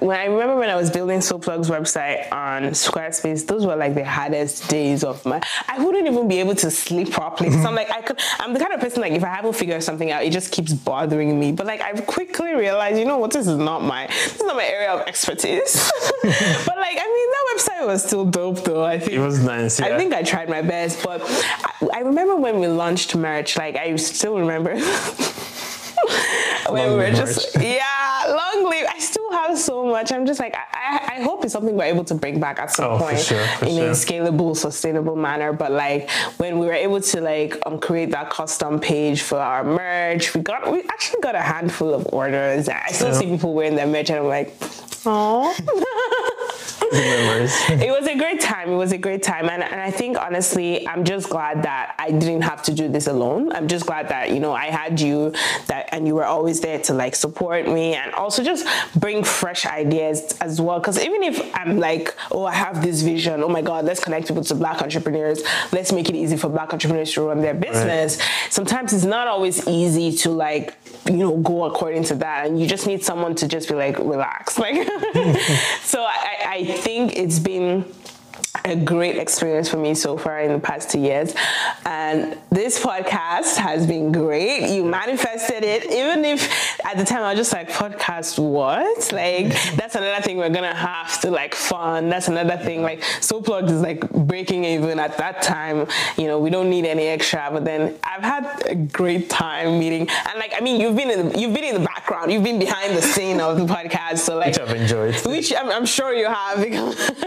When 0.00 0.16
I 0.16 0.26
remember 0.26 0.56
when 0.56 0.68
I 0.70 0.76
was 0.76 0.90
building 0.90 1.18
SoPlug's 1.18 1.70
website 1.70 2.30
on 2.30 2.70
Squarespace, 2.70 3.46
those 3.46 3.66
were 3.66 3.74
like 3.74 3.94
the 3.94 4.04
hardest 4.04 4.68
days 4.68 5.02
of 5.02 5.24
my. 5.26 5.40
I 5.66 5.82
wouldn't 5.82 6.06
even 6.06 6.28
be 6.28 6.38
able 6.38 6.54
to 6.56 6.70
sleep 6.70 7.10
properly. 7.10 7.50
So 7.50 7.66
I'm 7.66 7.74
like, 7.74 7.90
I 7.90 8.02
could. 8.02 8.20
I'm 8.38 8.52
the 8.52 8.60
kind 8.60 8.72
of 8.72 8.80
person 8.80 9.00
like 9.00 9.12
if 9.12 9.24
I 9.24 9.28
haven't 9.28 9.54
figured 9.54 9.82
something 9.82 10.12
out, 10.12 10.22
it 10.22 10.30
just 10.30 10.52
keeps 10.52 10.72
bothering 10.72 11.40
me. 11.40 11.52
But 11.52 11.66
like 11.66 11.80
I've 11.80 12.06
quickly 12.06 12.54
realized, 12.54 12.98
you 12.98 13.06
know 13.06 13.18
what, 13.18 13.32
this 13.32 13.46
is 13.46 13.56
not 13.56 13.82
my 13.82 14.06
this 14.06 14.36
is 14.36 14.42
not 14.42 14.56
my 14.56 14.66
area 14.66 14.92
of 14.92 15.00
expertise. 15.08 15.90
but 16.22 16.76
like 16.76 16.98
I 17.00 17.06
mean, 17.14 17.28
that 17.34 17.44
website 17.54 17.86
was 17.86 18.04
still 18.04 18.24
dope 18.24 18.62
though. 18.64 18.84
I 18.84 18.98
think 18.98 19.12
It 19.12 19.20
was 19.20 19.42
nice. 19.42 19.80
Yeah. 19.80 19.86
I 19.86 19.96
think 19.96 20.14
I 20.14 20.22
tried 20.22 20.48
my 20.48 20.62
best, 20.62 21.02
but 21.02 21.22
I, 21.22 21.88
I 21.94 22.00
remember 22.00 22.36
when 22.36 22.60
we 22.60 22.68
launched 22.68 22.97
merch. 23.16 23.56
Like 23.56 23.76
I 23.76 23.94
still 23.96 24.38
remember 24.38 24.74
when 26.68 26.90
we 26.90 26.96
were 26.96 27.10
just 27.10 27.54
merch. 27.56 27.64
yeah, 27.76 28.24
long 28.28 28.64
live. 28.64 28.86
I 28.94 28.98
still 28.98 29.30
have 29.32 29.48
have 29.48 29.58
so 29.58 29.86
much. 29.86 30.12
I'm 30.12 30.26
just 30.26 30.40
like, 30.40 30.54
I, 30.54 31.16
I 31.18 31.22
hope 31.22 31.42
it's 31.44 31.52
something 31.52 31.74
we're 31.76 31.84
able 31.84 32.04
to 32.04 32.14
bring 32.14 32.38
back 32.40 32.58
at 32.58 32.70
some 32.70 32.84
Oh, 32.92 32.98
for 32.98 33.04
point 33.04 33.18
sure, 33.20 33.42
for 33.58 33.64
in 33.66 33.76
sure. 33.76 33.86
a 33.88 33.92
scalable, 33.92 34.54
sustainable 34.56 35.16
manner. 35.16 35.52
But 35.52 35.72
like 35.72 36.10
when 36.38 36.58
we 36.58 36.66
were 36.66 36.72
able 36.74 37.00
to 37.00 37.20
like 37.20 37.56
um, 37.64 37.78
create 37.78 38.10
that 38.10 38.28
custom 38.30 38.78
page 38.80 39.22
for 39.22 39.38
our 39.38 39.64
merch, 39.64 40.34
we 40.34 40.42
got 40.42 40.70
we 40.70 40.82
actually 40.90 41.20
got 41.22 41.34
a 41.34 41.40
handful 41.40 41.94
of 41.94 42.06
orders. 42.12 42.68
I 42.68 42.88
still 42.90 43.08
Yeah. 43.08 43.14
see 43.14 43.26
people 43.26 43.54
wearing 43.54 43.76
their 43.76 43.86
merch, 43.86 44.10
and 44.10 44.18
I'm 44.18 44.26
like, 44.26 44.54
oh. 45.06 45.54
It 47.88 47.90
was 47.90 48.06
a 48.06 48.16
great 48.16 48.40
time. 48.40 48.70
It 48.70 48.76
was 48.76 48.92
a 48.92 48.98
great 48.98 49.22
time. 49.22 49.48
And, 49.48 49.62
and 49.62 49.80
I 49.80 49.90
think 49.90 50.18
honestly, 50.18 50.86
I'm 50.88 51.04
just 51.04 51.28
glad 51.28 51.62
that 51.62 51.94
I 51.98 52.10
didn't 52.10 52.42
have 52.42 52.62
to 52.64 52.72
do 52.72 52.88
this 52.88 53.06
alone. 53.06 53.52
I'm 53.52 53.68
just 53.68 53.86
glad 53.86 54.08
that, 54.08 54.30
you 54.30 54.40
know, 54.40 54.52
I 54.52 54.66
had 54.66 55.00
you 55.00 55.32
that 55.66 55.88
and 55.92 56.06
you 56.06 56.14
were 56.14 56.24
always 56.24 56.60
there 56.60 56.78
to 56.80 56.94
like 56.94 57.14
support 57.14 57.66
me 57.68 57.94
and 57.94 58.12
also 58.14 58.42
just 58.42 58.66
bring 58.94 59.24
fresh 59.24 59.66
ideas 59.66 60.36
as 60.40 60.60
well. 60.60 60.80
Cause 60.80 60.98
even 60.98 61.22
if 61.22 61.54
I'm 61.54 61.78
like, 61.78 62.14
oh, 62.30 62.44
I 62.44 62.54
have 62.54 62.82
this 62.82 63.02
vision, 63.02 63.42
oh 63.42 63.48
my 63.48 63.62
God, 63.62 63.84
let's 63.84 64.00
connect 64.02 64.28
people 64.28 64.44
to 64.44 64.54
black 64.54 64.82
entrepreneurs. 64.82 65.42
Let's 65.72 65.92
make 65.92 66.08
it 66.08 66.14
easy 66.14 66.36
for 66.36 66.48
black 66.48 66.72
entrepreneurs 66.72 67.12
to 67.14 67.22
run 67.22 67.40
their 67.40 67.54
business. 67.54 68.18
Sometimes 68.50 68.92
it's 68.92 69.04
not 69.04 69.26
always 69.28 69.66
easy 69.66 70.12
to 70.18 70.30
like, 70.30 70.74
you 71.06 71.16
know, 71.16 71.36
go 71.38 71.64
according 71.64 72.04
to 72.04 72.14
that. 72.16 72.46
And 72.46 72.60
you 72.60 72.66
just 72.66 72.86
need 72.86 73.04
someone 73.04 73.34
to 73.36 73.48
just 73.48 73.68
be 73.68 73.74
like, 73.74 73.98
relax. 73.98 74.58
Like 74.68 74.88
so 75.82 76.02
I, 76.02 76.36
I 76.44 76.77
think 76.78 77.16
it's 77.16 77.38
been 77.38 77.84
a 78.68 78.76
great 78.76 79.16
experience 79.16 79.68
for 79.68 79.76
me 79.76 79.94
so 79.94 80.16
far 80.16 80.40
in 80.40 80.52
the 80.52 80.58
past 80.58 80.90
two 80.90 81.00
years. 81.00 81.34
And 81.84 82.38
this 82.50 82.82
podcast 82.82 83.56
has 83.56 83.86
been 83.86 84.12
great. 84.12 84.70
You 84.70 84.84
manifested 84.84 85.64
it, 85.64 85.84
even 85.90 86.24
if 86.24 86.40
at 86.84 86.96
the 86.96 87.04
time 87.04 87.22
I 87.22 87.30
was 87.30 87.38
just 87.38 87.52
like, 87.52 87.68
podcast 87.70 88.38
what? 88.38 89.12
Like, 89.12 89.48
that's 89.76 89.94
another 89.94 90.22
thing 90.22 90.36
we're 90.36 90.48
gonna 90.50 90.74
have 90.74 91.20
to 91.22 91.30
like 91.30 91.54
fund. 91.54 92.10
That's 92.10 92.28
another 92.28 92.56
thing. 92.56 92.82
Like, 92.82 93.00
SoPlugged 93.00 93.70
is 93.70 93.80
like 93.80 94.08
breaking 94.10 94.64
even 94.64 94.98
at 94.98 95.16
that 95.18 95.42
time. 95.42 95.86
You 96.16 96.26
know, 96.26 96.38
we 96.38 96.50
don't 96.50 96.70
need 96.70 96.84
any 96.84 97.06
extra. 97.06 97.48
But 97.52 97.64
then 97.64 97.94
I've 98.02 98.22
had 98.22 98.62
a 98.66 98.74
great 98.74 99.30
time 99.30 99.78
meeting. 99.78 100.02
And 100.08 100.38
like, 100.38 100.52
I 100.56 100.60
mean, 100.60 100.80
you've 100.80 100.96
been 100.96 101.10
in 101.10 101.28
the, 101.28 101.38
you've 101.38 101.54
been 101.54 101.64
in 101.64 101.74
the 101.80 101.86
background, 101.86 102.32
you've 102.32 102.44
been 102.44 102.58
behind 102.58 102.96
the 102.96 103.02
scene 103.02 103.40
of 103.40 103.56
the 103.56 103.66
podcast. 103.66 104.18
So 104.18 104.36
like, 104.36 104.48
Which 104.48 104.60
I've 104.60 104.70
enjoyed. 104.76 105.14
which 105.26 105.52
I'm, 105.54 105.70
I'm 105.70 105.86
sure 105.86 106.12
you 106.12 106.26
have. 106.26 106.60
Because 106.62 106.96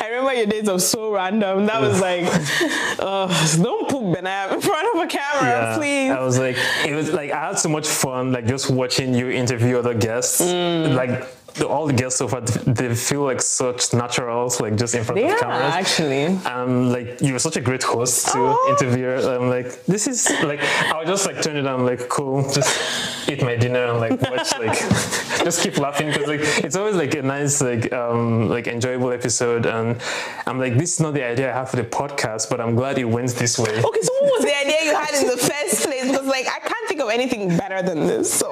I 0.00 0.08
remember 0.10 0.32
your 0.34 0.46
days 0.66 0.74
of 0.74 0.82
so 0.82 1.12
random. 1.12 1.66
That 1.66 1.80
was 1.80 2.00
like, 2.00 2.24
uh, 2.98 3.56
don't 3.56 3.88
put 3.88 4.02
Benab 4.02 4.52
in 4.54 4.60
front 4.60 4.96
of 4.96 5.02
a 5.02 5.06
camera, 5.06 5.74
please. 5.76 6.10
I 6.10 6.20
was 6.20 6.38
like, 6.38 6.56
it 6.86 6.94
was 6.94 7.12
like 7.12 7.30
I 7.30 7.48
had 7.48 7.58
so 7.58 7.68
much 7.68 7.86
fun, 7.88 8.32
like 8.32 8.46
just 8.46 8.70
watching 8.70 9.14
you 9.14 9.30
interview 9.30 9.78
other 9.78 9.94
guests. 9.94 10.40
Mm. 10.40 10.94
Like 10.94 11.26
the, 11.54 11.66
all 11.66 11.86
the 11.86 11.92
guests 11.92 12.18
so 12.18 12.28
far, 12.28 12.42
they 12.42 12.94
feel 12.94 13.22
like 13.22 13.40
such 13.40 13.92
naturals, 13.94 14.60
like 14.60 14.76
just 14.76 14.94
in 14.94 15.04
front 15.04 15.20
Yeah, 15.20 15.32
of 15.34 15.40
cameras. 15.40 15.72
actually. 15.74 16.26
Um, 16.44 16.90
like 16.92 17.20
you 17.22 17.32
were 17.32 17.38
such 17.38 17.56
a 17.56 17.60
great 17.60 17.82
host 17.82 18.28
to 18.32 18.56
interview. 18.68 19.08
I'm 19.10 19.48
like, 19.48 19.84
this 19.86 20.06
is 20.06 20.28
like, 20.42 20.60
I 20.92 20.98
would 20.98 21.06
just 21.06 21.26
like 21.26 21.40
turn 21.42 21.56
it 21.56 21.66
on, 21.66 21.86
like, 21.86 22.08
cool, 22.08 22.42
just 22.52 23.28
eat 23.28 23.42
my 23.42 23.56
dinner 23.56 23.84
and 23.86 24.00
like 24.00 24.20
watch, 24.30 24.52
like, 24.58 24.78
just 25.46 25.62
keep 25.62 25.78
laughing 25.78 26.08
because 26.08 26.26
like 26.26 26.40
it's 26.64 26.74
always 26.74 26.96
like 26.96 27.14
a 27.14 27.22
nice, 27.22 27.62
like, 27.62 27.92
um, 27.92 28.48
like 28.48 28.66
enjoyable 28.66 29.12
episode. 29.12 29.64
And 29.64 29.96
I'm 30.44 30.58
like, 30.58 30.76
this 30.76 30.94
is 30.94 31.00
not 31.00 31.14
the 31.14 31.22
idea 31.22 31.52
I 31.52 31.54
have 31.54 31.70
for 31.70 31.76
the 31.76 31.84
podcast, 31.84 32.50
but 32.50 32.60
I'm 32.60 32.74
glad 32.74 32.98
it 32.98 33.04
went 33.04 33.30
this 33.36 33.56
way. 33.56 33.70
Okay, 33.70 34.02
so 34.02 34.12
what 34.14 34.32
was 34.38 34.44
the 34.44 34.56
idea 34.58 34.78
you 34.82 34.94
had 34.96 35.14
in 35.14 35.28
the 35.28 35.36
first 35.36 35.84
place? 35.84 36.04
Because 36.04 36.26
like 36.26 36.48
I 36.48 36.58
can't 36.58 36.88
think 36.88 37.00
of 37.00 37.10
anything 37.10 37.56
better 37.56 37.80
than 37.80 38.08
this. 38.08 38.32
So 38.32 38.48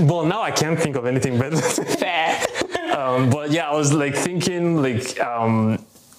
Well, 0.00 0.24
now 0.24 0.42
I 0.42 0.50
can't 0.50 0.78
think 0.78 0.96
of 0.96 1.06
anything 1.06 1.38
better. 1.38 1.56
fair. 1.56 2.44
um, 2.98 3.30
but 3.30 3.52
yeah, 3.52 3.70
I 3.70 3.76
was 3.76 3.92
like 3.92 4.16
thinking 4.16 4.82
like 4.82 5.20
um, 5.20 5.78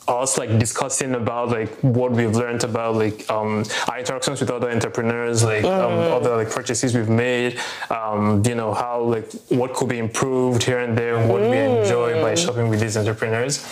us 0.09 0.37
like 0.37 0.57
discussing 0.57 1.15
about 1.15 1.49
like 1.49 1.69
what 1.81 2.11
we've 2.11 2.35
learned 2.35 2.63
about 2.63 2.95
like 2.95 3.29
um, 3.29 3.63
our 3.87 3.99
interactions 3.99 4.39
with 4.41 4.49
other 4.49 4.69
entrepreneurs, 4.71 5.43
like 5.43 5.63
um, 5.63 5.93
other 6.17 6.35
like 6.35 6.49
purchases 6.49 6.95
we've 6.95 7.09
made, 7.09 7.59
um, 7.89 8.41
you 8.45 8.55
know 8.55 8.73
how 8.73 9.01
like 9.01 9.31
what 9.49 9.73
could 9.73 9.89
be 9.89 9.99
improved 9.99 10.63
here 10.63 10.79
and 10.79 10.97
there, 10.97 11.15
what 11.27 11.41
we 11.41 11.57
enjoy 11.57 12.19
by 12.21 12.35
shopping 12.35 12.69
with 12.69 12.79
these 12.79 12.97
entrepreneurs. 12.97 13.63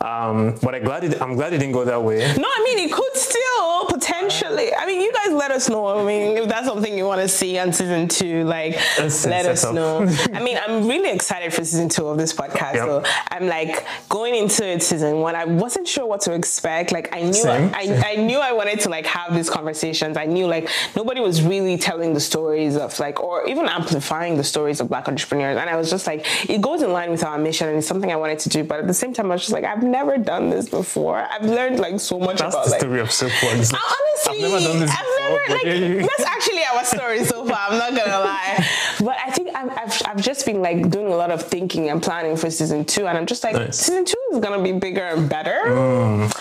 Um, 0.00 0.56
but 0.62 0.74
I 0.74 0.80
glad 0.80 1.04
it, 1.04 1.20
I'm 1.22 1.34
glad 1.34 1.52
it 1.52 1.58
didn't 1.58 1.72
go 1.72 1.84
that 1.84 2.02
way. 2.02 2.18
No, 2.36 2.48
I 2.48 2.60
mean 2.64 2.78
it 2.88 2.92
could 2.92 3.16
still 3.16 3.47
potentially. 3.88 4.74
I 4.74 4.86
mean, 4.86 5.00
you 5.00 5.12
guys 5.12 5.32
let 5.32 5.50
us 5.50 5.68
know. 5.68 5.86
I 5.98 6.04
mean, 6.04 6.36
if 6.36 6.48
that's 6.48 6.66
something 6.66 6.96
you 6.96 7.04
want 7.04 7.20
to 7.20 7.28
see 7.28 7.58
on 7.58 7.72
season 7.72 8.08
two, 8.08 8.44
like 8.44 8.74
Let's 8.98 9.26
let 9.26 9.46
us 9.46 9.64
up. 9.64 9.74
know. 9.74 10.00
I 10.32 10.40
mean, 10.42 10.58
I'm 10.66 10.86
really 10.86 11.10
excited 11.10 11.52
for 11.52 11.64
season 11.64 11.88
two 11.88 12.06
of 12.08 12.18
this 12.18 12.32
podcast. 12.32 12.74
Yep. 12.74 12.86
So 12.86 13.02
I'm 13.30 13.46
like 13.46 13.86
going 14.08 14.34
into 14.34 14.66
it 14.66 14.82
season 14.82 15.18
one. 15.18 15.34
I 15.34 15.44
wasn't 15.44 15.86
sure 15.88 16.06
what 16.06 16.20
to 16.22 16.32
expect. 16.32 16.92
Like 16.92 17.14
I 17.14 17.22
knew 17.22 17.32
Same, 17.32 17.70
I. 17.74 18.02
I, 18.04 18.12
I 18.12 18.16
knew 18.16 18.38
I 18.38 18.52
wanted 18.52 18.80
to 18.80 18.88
like 18.88 19.06
have 19.06 19.34
these 19.34 19.50
conversations. 19.50 20.16
I 20.16 20.26
knew 20.26 20.46
like 20.46 20.68
nobody 20.96 21.20
was 21.20 21.42
really 21.42 21.76
telling 21.76 22.14
the 22.14 22.20
stories 22.20 22.76
of 22.76 22.98
like 23.00 23.20
or 23.20 23.46
even 23.46 23.66
amplifying 23.66 24.36
the 24.36 24.44
stories 24.44 24.80
of 24.80 24.88
black 24.88 25.08
entrepreneurs. 25.08 25.58
And 25.58 25.68
I 25.68 25.76
was 25.76 25.90
just 25.90 26.06
like, 26.06 26.26
it 26.48 26.60
goes 26.60 26.82
in 26.82 26.92
line 26.92 27.10
with 27.10 27.24
our 27.24 27.38
mission 27.38 27.68
and 27.68 27.78
it's 27.78 27.86
something 27.86 28.12
I 28.12 28.16
wanted 28.16 28.38
to 28.40 28.48
do. 28.48 28.64
But 28.64 28.80
at 28.80 28.86
the 28.86 28.94
same 28.94 29.12
time, 29.12 29.30
I 29.30 29.34
was 29.34 29.42
just 29.42 29.52
like, 29.52 29.64
I've 29.64 29.82
never 29.82 30.18
done 30.18 30.50
this 30.50 30.68
before. 30.68 31.18
I've 31.18 31.44
learned 31.44 31.78
like 31.80 32.00
so 32.00 32.18
much 32.18 32.38
That's 32.38 32.54
about 32.54 32.64
the 32.66 32.70
like 32.72 32.80
story 32.80 33.00
of 33.00 33.10
Silk 33.10 33.32
Plugs. 33.48 33.72
Honestly, 33.72 34.44
I've 34.44 34.50
never 34.50 34.64
done 34.64 34.80
this 34.80 34.90
I've 34.90 34.98
before, 34.98 35.40
never, 35.40 35.52
like, 35.54 35.62
here 35.62 35.74
you- 36.00 36.00
that's 36.00 36.24
actually 36.24 36.62
our 36.72 36.84
story 36.84 37.24
so 37.24 37.44
far. 37.46 37.58
I'm 37.70 37.78
not 37.78 37.90
gonna 37.94 38.20
lie, 38.20 38.66
but 39.00 39.16
I 39.24 39.30
think 39.30 39.50
I'm, 39.54 39.70
I've, 39.70 40.02
I've 40.06 40.22
just 40.22 40.44
been 40.46 40.60
like 40.62 40.90
doing 40.90 41.06
a 41.06 41.16
lot 41.16 41.30
of 41.30 41.42
thinking 41.42 41.90
and 41.90 42.02
planning 42.02 42.36
for 42.36 42.50
season 42.50 42.84
two, 42.84 43.06
and 43.06 43.16
I'm 43.16 43.26
just 43.26 43.42
like, 43.44 43.54
Nice. 43.54 43.78
season 43.78 44.04
two 44.04 44.16
is 44.32 44.40
gonna 44.40 44.62
be 44.62 44.72
bigger 44.72 45.02
and 45.02 45.28
better. 45.28 45.60
Mm. 45.66 46.34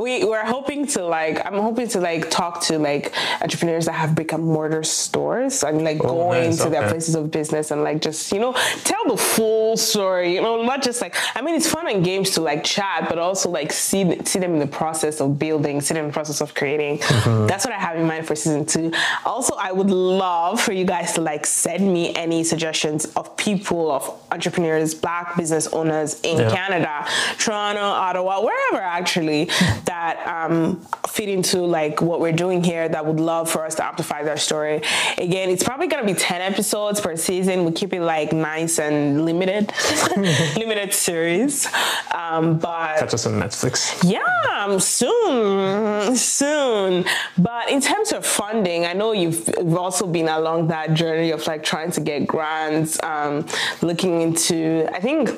We 0.00 0.24
we're 0.24 0.44
hoping 0.44 0.86
to 0.88 1.04
like, 1.04 1.44
I'm 1.46 1.54
hoping 1.60 1.88
to 1.88 2.00
like 2.00 2.30
talk 2.30 2.60
to 2.62 2.78
like 2.78 3.12
entrepreneurs 3.40 3.86
that 3.86 3.92
have 3.92 4.14
brick 4.14 4.32
and 4.32 4.42
mortar 4.44 4.82
stores 4.82 5.62
and 5.62 5.84
like 5.84 5.98
go 5.98 6.22
Oh, 6.24 6.30
nice, 6.32 6.58
into 6.58 6.70
their 6.70 6.88
places 6.88 7.14
of 7.14 7.30
business 7.30 7.70
and 7.70 7.82
like 7.84 8.00
just 8.00 8.32
you 8.32 8.38
know 8.40 8.52
tell 8.84 9.04
the 9.06 9.16
full 9.16 9.76
story. 9.76 10.34
You 10.34 10.42
know, 10.42 10.62
not 10.62 10.82
just 10.82 11.00
like 11.00 11.14
I 11.36 11.42
mean, 11.42 11.54
it's 11.54 11.68
fun 11.70 11.88
and 11.88 12.04
games 12.04 12.30
to 12.30 12.40
like 12.40 12.64
chat, 12.64 13.06
but 13.08 13.18
also 13.18 13.50
like 13.50 13.72
see 13.72 14.18
see 14.24 14.38
them 14.38 14.54
in 14.54 14.58
the 14.58 14.66
process 14.66 15.20
of 15.20 15.38
building, 15.38 15.80
see 15.80 15.94
them 15.94 16.04
in 16.04 16.08
the 16.10 16.12
process 16.14 16.40
of 16.40 16.53
creating. 16.54 16.98
Mm-hmm. 16.98 17.46
That's 17.46 17.64
what 17.64 17.74
I 17.74 17.78
have 17.78 17.96
in 17.96 18.06
mind 18.06 18.26
for 18.26 18.34
season 18.34 18.64
two. 18.66 18.92
Also, 19.24 19.54
I 19.56 19.72
would 19.72 19.90
love 19.90 20.60
for 20.60 20.72
you 20.72 20.84
guys 20.84 21.12
to 21.14 21.20
like 21.20 21.46
send 21.46 21.92
me 21.92 22.14
any 22.14 22.44
suggestions 22.44 23.06
of 23.16 23.36
people, 23.36 23.90
of 23.90 24.10
entrepreneurs, 24.32 24.94
black 24.94 25.36
business 25.36 25.66
owners 25.68 26.20
in 26.22 26.38
Yeah. 26.38 26.50
Canada, 26.54 27.06
Toronto, 27.38 27.80
Ottawa, 27.82 28.40
wherever 28.40 28.82
actually 28.82 29.46
that 29.84 30.24
um, 30.26 30.80
fit 31.08 31.28
into 31.28 31.60
like 31.60 32.00
what 32.00 32.20
we're 32.20 32.32
doing 32.32 32.62
here 32.64 32.88
that 32.88 33.04
would 33.04 33.20
love 33.20 33.50
for 33.50 33.64
us 33.64 33.74
to 33.76 33.84
amplify 33.84 34.22
their 34.22 34.36
story. 34.36 34.82
Again, 35.18 35.50
it's 35.50 35.62
probably 35.62 35.86
gonna 35.86 36.04
be 36.06 36.14
10 36.14 36.40
episodes 36.40 37.00
per 37.00 37.16
season. 37.16 37.64
We 37.64 37.72
keep 37.72 37.92
it 37.92 38.00
like 38.02 38.32
nice 38.32 38.78
and 38.78 39.24
limited, 39.24 39.72
limited 40.56 40.92
series. 40.94 41.66
Um, 42.12 42.58
but 42.58 42.98
Catch 42.98 43.14
us 43.14 43.26
on 43.26 43.34
Netflix. 43.34 44.02
yeah, 44.08 44.20
um, 44.64 44.78
soon, 44.80 46.16
soon. 46.34 47.04
But 47.38 47.70
in 47.70 47.80
terms 47.80 48.12
of 48.12 48.26
funding, 48.26 48.86
I 48.86 48.92
know 48.92 49.12
you've, 49.12 49.48
also 49.74 50.06
been 50.06 50.28
along 50.28 50.68
that 50.68 50.94
journey 50.94 51.30
of 51.30 51.46
like 51.46 51.62
trying 51.62 51.90
to 51.92 52.00
get 52.00 52.26
grants, 52.26 53.02
um, 53.02 53.46
looking 53.82 54.22
into. 54.22 54.88
I 54.92 55.00
think 55.00 55.30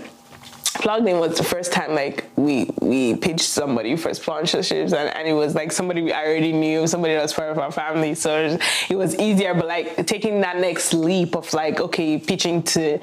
plugged 0.78 1.08
in 1.08 1.18
was 1.18 1.36
the 1.38 1.44
first 1.44 1.72
time 1.72 1.94
like 1.94 2.24
we 2.36 2.68
we 2.80 3.14
pitched 3.16 3.40
somebody 3.48 3.96
for 3.96 4.10
sponsorships 4.10 4.92
and, 4.92 5.08
and 5.16 5.26
it 5.28 5.32
was 5.32 5.54
like 5.54 5.72
somebody 5.72 6.02
we 6.02 6.12
already 6.12 6.52
knew 6.52 6.86
somebody 6.86 7.14
that 7.14 7.22
was 7.22 7.32
part 7.32 7.50
of 7.50 7.58
our 7.58 7.70
family 7.72 8.14
so 8.14 8.36
it 8.38 8.44
was, 8.52 8.60
it 8.90 8.96
was 8.96 9.16
easier 9.18 9.54
but 9.54 9.66
like 9.66 10.06
taking 10.06 10.40
that 10.42 10.58
next 10.58 10.92
leap 10.94 11.34
of 11.36 11.52
like 11.54 11.80
okay 11.80 12.18
pitching 12.18 12.62
to 12.62 12.98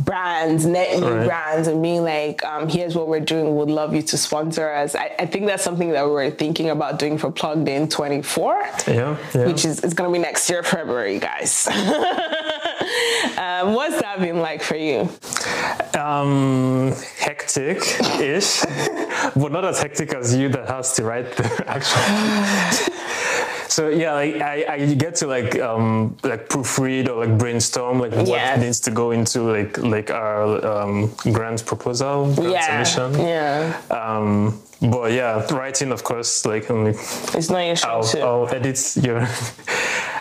brands 0.00 0.64
net 0.66 0.98
new 1.00 1.06
Right. 1.06 1.26
brands 1.26 1.68
and 1.68 1.82
being 1.82 2.02
like 2.04 2.44
um, 2.44 2.68
here's 2.68 2.94
what 2.94 3.08
we're 3.08 3.20
doing 3.20 3.56
would 3.56 3.70
love 3.70 3.94
you 3.94 4.02
to 4.02 4.16
sponsor 4.18 4.70
us 4.70 4.94
I, 4.94 5.14
I 5.18 5.26
think 5.26 5.46
that's 5.46 5.62
something 5.64 5.90
that 5.92 6.06
we're 6.08 6.30
thinking 6.30 6.70
about 6.70 6.98
doing 6.98 7.18
for 7.18 7.30
plugged 7.30 7.68
in 7.68 7.88
24 7.88 8.54
Yeah, 8.88 9.16
yeah. 9.34 9.46
which 9.46 9.64
is 9.64 9.80
it's 9.84 9.94
gonna 9.94 10.12
be 10.12 10.18
next 10.18 10.48
year 10.50 10.62
February 10.62 11.18
guys 11.18 11.66
um, 13.38 13.74
what's 13.74 14.00
that 14.00 14.18
been 14.20 14.38
like 14.40 14.62
for 14.62 14.76
you 14.76 15.08
Um, 15.94 16.92
hectic 17.16 17.78
ish, 18.20 18.62
but 19.36 19.50
not 19.52 19.64
as 19.64 19.80
hectic 19.80 20.12
as 20.14 20.34
you 20.34 20.48
that 20.50 20.68
has 20.68 20.92
to 20.94 21.04
write 21.04 21.34
the 21.36 21.64
actual. 21.66 22.94
so 23.68 23.88
yeah, 23.88 24.12
like 24.14 24.36
I, 24.40 24.64
I 24.68 24.94
get 24.94 25.14
to 25.16 25.26
like 25.26 25.58
um 25.60 26.16
like 26.22 26.48
proofread 26.48 27.08
or 27.08 27.24
like 27.26 27.36
brainstorm 27.38 27.98
like 28.00 28.12
what 28.12 28.26
Yes. 28.28 28.60
needs 28.60 28.80
to 28.80 28.90
go 28.90 29.10
into 29.10 29.40
like 29.42 29.78
like 29.78 30.10
our 30.10 30.64
um 30.66 31.12
grant 31.32 31.64
proposal, 31.66 32.32
grant 32.34 32.52
yeah 32.52 32.82
submission. 32.84 33.26
yeah 33.26 33.80
Um, 33.90 34.60
but 34.80 35.12
yeah, 35.12 35.44
writing 35.54 35.90
of 35.92 36.04
course 36.04 36.44
like 36.44 36.70
only 36.70 36.90
it's 36.92 37.50
not 37.50 37.60
your 37.64 37.76
show 37.76 37.88
I'll, 37.88 38.02
too. 38.04 38.20
I'll 38.20 38.48
edit 38.54 38.78
your. 39.02 39.26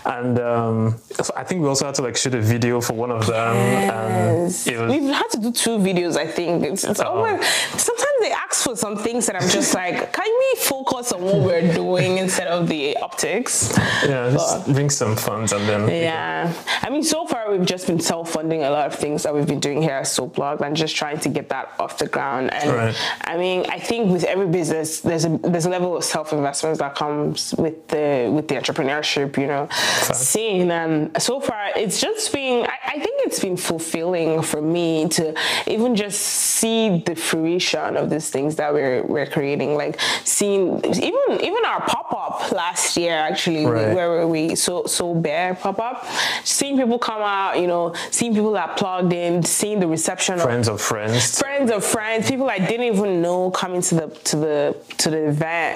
And 0.06 0.40
um, 0.40 0.96
I 1.36 1.44
think 1.44 1.62
we 1.62 1.68
also 1.68 1.86
had 1.86 1.96
to 1.96 2.02
like 2.04 2.16
shoot 2.16 2.34
a 2.36 2.42
video 2.42 2.80
for 2.82 2.94
one 2.94 3.12
of 3.12 3.26
them. 3.26 3.56
Yes. 3.56 4.68
Was, 4.68 4.92
We've 4.92 5.12
had 5.14 5.28
to 5.32 5.40
do 5.40 5.52
two 5.52 5.78
videos, 5.78 6.16
I 6.16 6.28
think. 6.28 6.64
It's, 6.64 6.84
it's 6.84 7.00
always, 7.00 7.46
sometimes 7.78 8.15
they 8.26 8.32
ask 8.32 8.64
for 8.64 8.76
some 8.76 8.98
things 8.98 9.28
that 9.28 9.36
I'm 9.40 9.48
just 9.50 9.74
like, 9.76 10.12
can 10.12 10.32
we 10.44 10.60
focus 10.62 11.12
on 11.12 11.22
what 11.22 11.40
we're 11.48 11.74
doing 11.74 12.18
instead 12.18 12.48
of 12.48 12.68
the 12.68 12.98
optics? 12.98 13.72
yeah, 14.04 14.32
just 14.32 14.66
bring 14.74 14.90
some 14.90 15.16
funds 15.16 15.52
and 15.54 15.64
then 15.70 15.88
Yeah. 15.90 16.52
I 16.82 16.90
mean, 16.90 17.04
so 17.04 17.26
far 17.26 17.52
we've 17.52 17.66
just 17.76 17.86
been 17.88 18.00
self-funding 18.00 18.64
a 18.64 18.72
lot 18.72 18.88
of 18.88 18.96
things 18.96 19.24
that 19.24 19.34
we've 19.36 19.46
been 19.54 19.60
doing 19.60 19.82
here 19.82 19.98
at 20.02 20.06
SoPlug 20.06 20.62
and 20.62 20.76
just 20.76 20.96
trying 20.96 21.20
to 21.20 21.30
get 21.30 21.50
that 21.50 21.74
off 21.80 21.98
the 21.98 22.08
ground. 22.08 22.54
And 22.54 22.70
Right. 22.72 22.96
I 23.22 23.38
mean, 23.38 23.60
I 23.70 23.80
think 23.80 24.12
with 24.12 24.24
every 24.24 24.48
business, 24.48 25.02
there's 25.02 25.26
a 25.26 25.38
there's 25.52 25.68
a 25.68 25.70
level 25.78 25.96
of 25.98 26.04
self-investment 26.04 26.80
that 26.80 26.96
comes 26.96 27.54
with 27.64 27.88
the 27.94 28.30
with 28.36 28.48
the 28.48 28.56
entrepreneurship, 28.56 29.38
you 29.38 29.48
know, 29.48 29.68
scene. 30.14 30.72
And 30.72 31.16
um, 31.16 31.22
so 31.22 31.40
far, 31.40 31.62
it's 31.76 32.00
just 32.02 32.34
been. 32.34 32.66
I, 32.66 32.78
I 32.96 32.98
think 33.04 33.16
it's 33.28 33.40
been 33.40 33.58
fulfilling 33.58 34.42
for 34.42 34.62
me 34.62 35.08
to 35.18 35.24
even 35.68 35.96
just 35.96 36.20
see 36.60 37.04
the 37.06 37.16
fruition 37.16 37.98
of 37.98 38.10
these 38.16 38.30
things 38.36 38.52
that 38.60 38.70
we're 38.74 39.04
we're 39.14 39.30
creating. 39.38 39.76
Like 39.84 39.96
seeing 40.24 40.64
even 41.10 41.26
even 41.50 41.62
our 41.72 41.82
pop-up 41.94 42.52
last 42.52 42.98
year, 43.02 43.16
actually, 43.30 43.64
Right. 43.66 43.94
where 43.96 44.10
were 44.14 44.28
we? 44.36 44.56
So 44.66 44.74
so 44.98 45.06
bear 45.26 45.48
pop-up, 45.56 45.98
seeing 46.44 46.76
people 46.82 47.00
come 47.10 47.22
out, 47.22 47.54
you 47.62 47.68
know, 47.74 47.94
seeing 48.18 48.34
people 48.38 48.54
that 48.60 48.70
plugged 48.78 49.14
in, 49.14 49.44
seeing 49.44 49.78
the 49.80 49.88
reception 49.98 50.36
of 50.36 50.42
friends 50.50 50.68
of 50.74 50.80
friends. 50.92 51.40
friends 51.44 51.70
of 51.78 51.82
friends, 51.96 52.22
people 52.32 52.48
I 52.50 52.60
didn't 52.72 52.88
even 52.94 53.22
know 53.26 53.52
coming 53.62 53.82
to 53.90 53.94
the 54.00 54.08
to 54.30 54.36
the 54.46 54.58
to 55.02 55.08
the 55.14 55.22
event, 55.34 55.74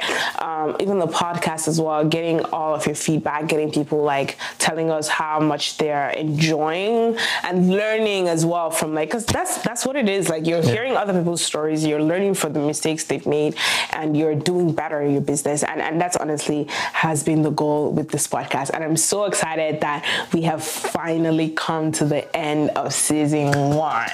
um, 0.47 0.67
even 0.84 0.95
the 0.99 1.12
podcast 1.23 1.63
as 1.67 1.78
well. 1.86 1.99
Getting 2.17 2.38
all 2.58 2.71
of 2.78 2.86
your 2.89 2.95
feedback, 2.95 3.41
getting 3.54 3.71
people 3.80 3.99
like 4.15 4.38
telling 4.65 4.89
us 4.97 5.08
how 5.08 5.36
much 5.52 5.78
they're 5.80 6.10
enjoying 6.25 7.17
and 7.43 7.56
learning 7.82 8.28
as 8.28 8.45
well 8.45 8.69
from 8.71 8.89
like, 8.97 9.10
cause 9.10 9.25
that's 9.25 9.54
that's 9.67 9.84
what 9.86 9.95
it 9.95 10.08
is. 10.17 10.30
Like 10.34 10.43
you're 10.47 10.62
hearing 10.62 10.95
other 10.95 11.13
people's 11.17 11.41
stories, 11.41 11.86
you're 11.86 12.02
learning 12.29 12.39
from 12.39 12.53
the 12.53 12.59
mistakes 12.59 13.05
they've 13.05 13.25
made, 13.25 13.55
and 13.91 14.15
you're 14.15 14.35
doing 14.35 14.73
better 14.73 15.01
in 15.01 15.11
your 15.11 15.21
business. 15.21 15.63
And 15.63 15.81
and 15.81 15.99
that's 15.99 16.15
honestly 16.17 16.67
has 16.93 17.23
been 17.23 17.41
the 17.41 17.51
goal 17.51 17.91
with 17.91 18.09
this 18.09 18.27
podcast. 18.27 18.69
And 18.73 18.83
I'm 18.83 18.97
so 18.97 19.25
excited 19.25 19.81
that 19.81 20.05
we 20.33 20.43
have 20.43 20.63
finally 20.63 21.49
come 21.49 21.91
to 21.93 22.05
the 22.05 22.23
end 22.35 22.71
of 22.75 22.93
season 22.93 23.51
one. 23.75 24.09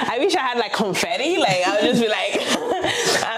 I 0.00 0.18
wish 0.18 0.34
I 0.34 0.40
had 0.40 0.58
like 0.58 0.72
confetti. 0.72 1.38
Like 1.38 1.66
I 1.66 1.72
would 1.74 1.90
just 1.90 2.00
be 2.00 2.08
like, 2.08 2.40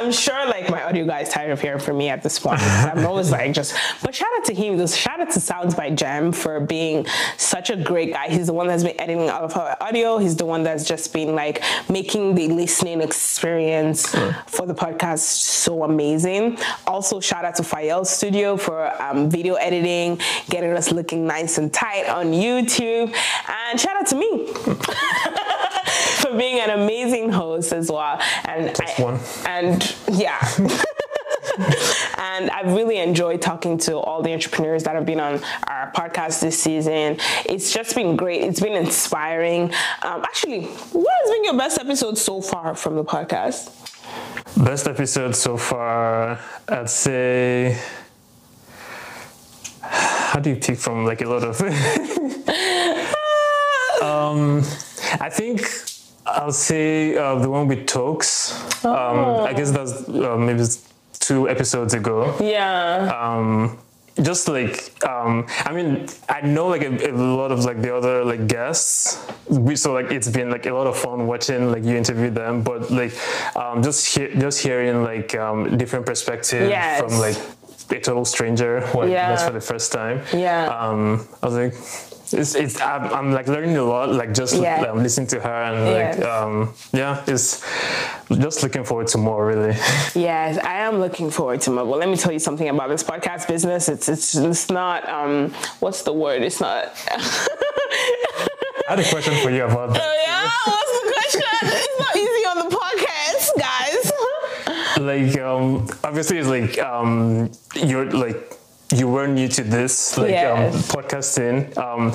I'm 0.00 0.12
sure 0.12 0.46
like 0.46 0.70
my 0.70 0.82
audio 0.82 1.04
guy 1.04 1.20
is 1.20 1.28
tired 1.28 1.50
of 1.50 1.60
hearing 1.60 1.78
from 1.78 1.98
me 1.98 2.08
at 2.08 2.22
this 2.22 2.38
point. 2.38 2.60
I'm 2.62 3.04
always 3.04 3.30
like 3.30 3.52
just. 3.52 3.74
But 4.02 4.14
shout 4.14 4.30
out 4.38 4.46
to 4.46 4.54
him. 4.54 4.86
Shout 4.86 5.20
out 5.20 5.30
to 5.32 5.40
Sounds 5.40 5.74
by 5.74 5.90
Jam 5.90 6.32
for 6.32 6.58
being 6.58 7.06
such 7.36 7.68
a 7.68 7.76
great 7.76 8.14
guy. 8.14 8.30
He's 8.30 8.46
the 8.46 8.54
one 8.54 8.66
that's 8.66 8.82
been 8.82 8.98
editing 8.98 9.28
all 9.28 9.44
of 9.44 9.56
our 9.56 9.76
audio. 9.78 10.16
He's 10.16 10.36
the 10.36 10.46
one 10.46 10.62
that's 10.62 10.84
just 10.84 11.12
been 11.12 11.34
like 11.34 11.62
making 11.90 12.34
the 12.34 12.48
listening 12.48 13.02
experience 13.02 14.08
for 14.46 14.64
the 14.64 14.74
podcast 14.74 15.18
so 15.18 15.84
amazing. 15.84 16.58
Also 16.86 17.20
shout 17.20 17.44
out 17.44 17.56
to 17.56 17.62
Fayel 17.62 18.06
Studio 18.06 18.56
for 18.56 18.90
um, 19.02 19.28
video 19.28 19.56
editing, 19.56 20.18
getting 20.48 20.70
us 20.72 20.92
looking 20.92 21.26
nice 21.26 21.58
and 21.58 21.72
tight 21.74 22.08
on 22.08 22.32
YouTube, 22.32 23.14
and 23.48 23.78
shout 23.78 23.96
out 23.96 24.06
to 24.06 24.16
me. 24.16 25.36
for 26.30 26.36
being 26.36 26.60
an 26.60 26.70
amazing 26.70 27.30
host 27.30 27.72
as 27.72 27.90
well. 27.90 28.20
And 28.44 28.76
I- 28.80 29.02
one. 29.02 29.18
And 29.46 29.94
yeah. 30.12 30.38
and 32.18 32.50
I've 32.50 32.72
really 32.72 32.98
enjoyed 32.98 33.42
talking 33.42 33.78
to 33.78 33.98
all 33.98 34.22
the 34.22 34.32
entrepreneurs 34.32 34.84
that 34.84 34.94
have 34.94 35.06
been 35.06 35.20
on 35.20 35.40
our 35.66 35.90
podcast 35.92 36.40
this 36.40 36.62
season. 36.62 37.16
It's 37.44 37.72
just 37.72 37.94
been 37.94 38.16
great. 38.16 38.42
It's 38.42 38.60
been 38.60 38.76
inspiring. 38.76 39.64
Um, 40.02 40.22
actually, 40.22 40.62
what 40.64 41.14
has 41.22 41.30
been 41.30 41.44
your 41.44 41.56
best 41.56 41.78
episode 41.78 42.18
so 42.18 42.40
far 42.40 42.74
from 42.74 42.96
the 42.96 43.04
podcast? 43.04 43.76
Best 44.64 44.88
episode 44.88 45.36
so 45.36 45.56
far, 45.56 46.38
I'd 46.68 46.90
say. 46.90 47.78
How 49.82 50.40
do 50.40 50.50
you 50.50 50.56
pick 50.56 50.78
from 50.78 51.04
like 51.04 51.20
a 51.22 51.28
lot 51.28 51.42
of? 51.42 51.60
um, 54.02 54.62
I 55.20 55.28
think 55.30 55.60
I'll 56.38 56.52
say 56.52 57.16
uh, 57.16 57.36
the 57.36 57.48
one 57.50 57.66
with 57.68 57.86
Tokes. 57.86 58.52
Um, 58.84 59.18
I 59.48 59.52
guess 59.52 59.70
that's 59.70 60.08
uh, 60.08 60.36
maybe 60.36 60.64
two 61.18 61.48
episodes 61.48 61.94
ago. 61.94 62.36
Yeah. 62.40 63.10
um 63.22 63.78
just 64.20 64.48
like 64.48 64.92
um 65.06 65.46
i 65.64 65.72
mean 65.72 66.06
i 66.28 66.40
know 66.42 66.66
like 66.66 66.82
a, 66.82 66.90
a 67.10 67.12
lot 67.12 67.50
of 67.52 67.64
like 67.64 67.80
the 67.80 67.94
other 67.94 68.22
like 68.24 68.46
guests 68.48 69.24
we 69.48 69.74
so 69.76 69.92
like 69.94 70.10
it's 70.10 70.28
been 70.28 70.50
like 70.50 70.66
a 70.66 70.72
lot 70.74 70.86
of 70.86 70.96
fun 70.98 71.26
watching 71.28 71.70
like 71.70 71.84
you 71.84 71.94
interview 71.96 72.28
them 72.28 72.60
but 72.62 72.90
like 72.90 73.14
um 73.56 73.80
just 73.82 74.04
hear, 74.12 74.28
just 74.34 74.58
hearing 74.60 75.04
like 75.04 75.34
um 75.36 75.78
different 75.78 76.04
perspective 76.04 76.68
Yes. 76.68 77.00
from 77.00 77.12
like 77.20 77.36
a 77.96 78.00
total 78.00 78.24
stranger 78.26 78.82
Yeah. 78.94 79.28
met 79.30 79.40
for 79.40 79.52
the 79.52 79.60
first 79.72 79.92
time 79.92 80.20
Yeah. 80.34 80.66
um 80.66 81.26
i 81.42 81.46
was 81.46 81.54
like 81.54 81.74
it's, 82.32 82.54
it's 82.54 82.80
I'm, 82.80 83.04
I'm 83.12 83.32
like 83.32 83.48
learning 83.48 83.76
a 83.76 83.82
lot 83.84 84.08
like 84.10 84.32
just 84.34 84.54
Yeah. 84.56 84.82
um, 84.90 85.02
listening 85.02 85.26
to 85.28 85.40
her 85.40 85.62
and 85.64 85.86
Yes. 85.86 86.18
like 86.18 86.26
um 86.28 86.74
yeah 86.92 87.24
it's 87.26 87.64
just 88.30 88.62
looking 88.62 88.84
forward 88.84 89.08
to 89.08 89.18
more 89.18 89.46
really 89.46 89.74
Yes, 90.14 90.58
I 90.58 90.74
am 90.86 90.98
looking 91.00 91.30
forward 91.30 91.60
to 91.62 91.70
more. 91.70 91.84
Well, 91.84 91.98
let 91.98 92.08
me 92.08 92.16
tell 92.16 92.32
you 92.32 92.38
something 92.38 92.68
about 92.68 92.88
this 92.88 93.02
podcast 93.02 93.48
business. 93.48 93.88
It's 93.88 94.08
it's 94.08 94.34
it's 94.36 94.70
not 94.70 95.08
um 95.08 95.52
what's 95.80 96.02
the 96.02 96.12
word? 96.12 96.42
It's 96.42 96.60
not 96.60 96.92
i 98.88 98.94
had 98.96 99.00
a 99.00 99.08
question 99.08 99.34
for 99.42 99.50
you 99.50 99.64
about 99.64 99.92
that 99.92 100.02
Oh 100.02 100.14
yeah, 100.26 100.50
what's 100.66 100.92
the 100.98 101.12
question? 101.12 101.58
It's 101.62 101.98
not 101.98 102.16
easy 102.16 102.44
on 102.50 102.56
the 102.64 102.76
podcast, 102.76 103.46
guys. 103.68 104.12
like 105.34 105.38
um 105.40 105.86
obviously 106.04 106.38
it's 106.38 106.48
like 106.48 106.78
um 106.78 107.50
you're 107.74 108.10
like 108.10 108.56
you 108.94 109.08
were 109.08 109.26
new 109.28 109.48
to 109.48 109.62
this 109.62 110.16
like 110.18 110.30
um 110.44 110.72
podcasting. 110.94 111.76
Um 111.78 112.12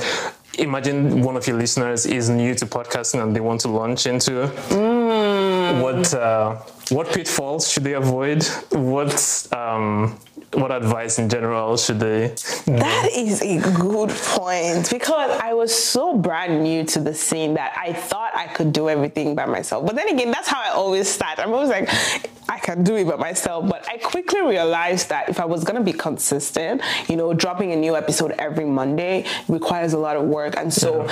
imagine 0.57 1.21
one 1.21 1.35
of 1.35 1.45
your 1.47 1.57
listeners 1.57 2.05
is 2.05 2.29
new 2.29 2.55
to 2.55 2.65
podcasting 2.65 3.21
and 3.21 3.35
they 3.35 3.41
want 3.41 3.61
to 3.61 3.67
launch 3.69 4.05
into 4.05 4.47
Mm. 4.69 5.81
what 5.81 6.13
uh 6.13 6.55
what 6.91 7.07
pitfalls 7.11 7.69
should 7.71 7.83
they 7.83 7.93
avoid? 7.93 8.43
What 8.71 9.47
um 9.51 10.17
what 10.55 10.71
advice 10.71 11.19
in 11.19 11.29
general 11.29 11.77
should 11.77 11.99
they 11.99 12.27
That 12.65 13.09
is 13.13 13.41
a 13.41 13.59
good 13.59 14.09
point 14.09 14.89
because 14.89 15.39
I 15.41 15.53
was 15.53 15.73
so 15.73 16.17
brand 16.17 16.63
new 16.63 16.83
to 16.85 16.99
the 16.99 17.13
scene 17.13 17.53
that 17.55 17.77
I 17.77 17.93
thought 17.93 18.31
I 18.35 18.47
could 18.47 18.73
do 18.73 18.89
everything 18.89 19.35
by 19.35 19.45
myself. 19.45 19.85
But 19.85 19.95
then 19.95 20.09
again, 20.09 20.31
that's 20.31 20.47
how 20.47 20.61
I 20.61 20.69
always 20.69 21.07
start. 21.07 21.39
I'm 21.39 21.53
always 21.53 21.69
like, 21.69 21.89
I 22.49 22.59
can 22.59 22.83
do 22.83 22.95
it 22.95 23.07
by 23.07 23.15
myself. 23.15 23.67
But 23.69 23.87
I 23.89 23.97
quickly 23.97 24.41
realized 24.41 25.09
that 25.09 25.29
if 25.29 25.39
I 25.39 25.45
was 25.45 25.63
gonna 25.63 25.83
be 25.83 25.93
consistent, 25.93 26.81
you 27.07 27.15
know, 27.15 27.33
dropping 27.33 27.71
a 27.71 27.75
new 27.75 27.95
episode 27.95 28.31
every 28.39 28.65
Monday 28.65 29.25
requires 29.47 29.93
a 29.93 29.97
lot 29.97 30.15
of 30.15 30.23
work. 30.23 30.55
And 30.57 30.73
so 30.73 31.07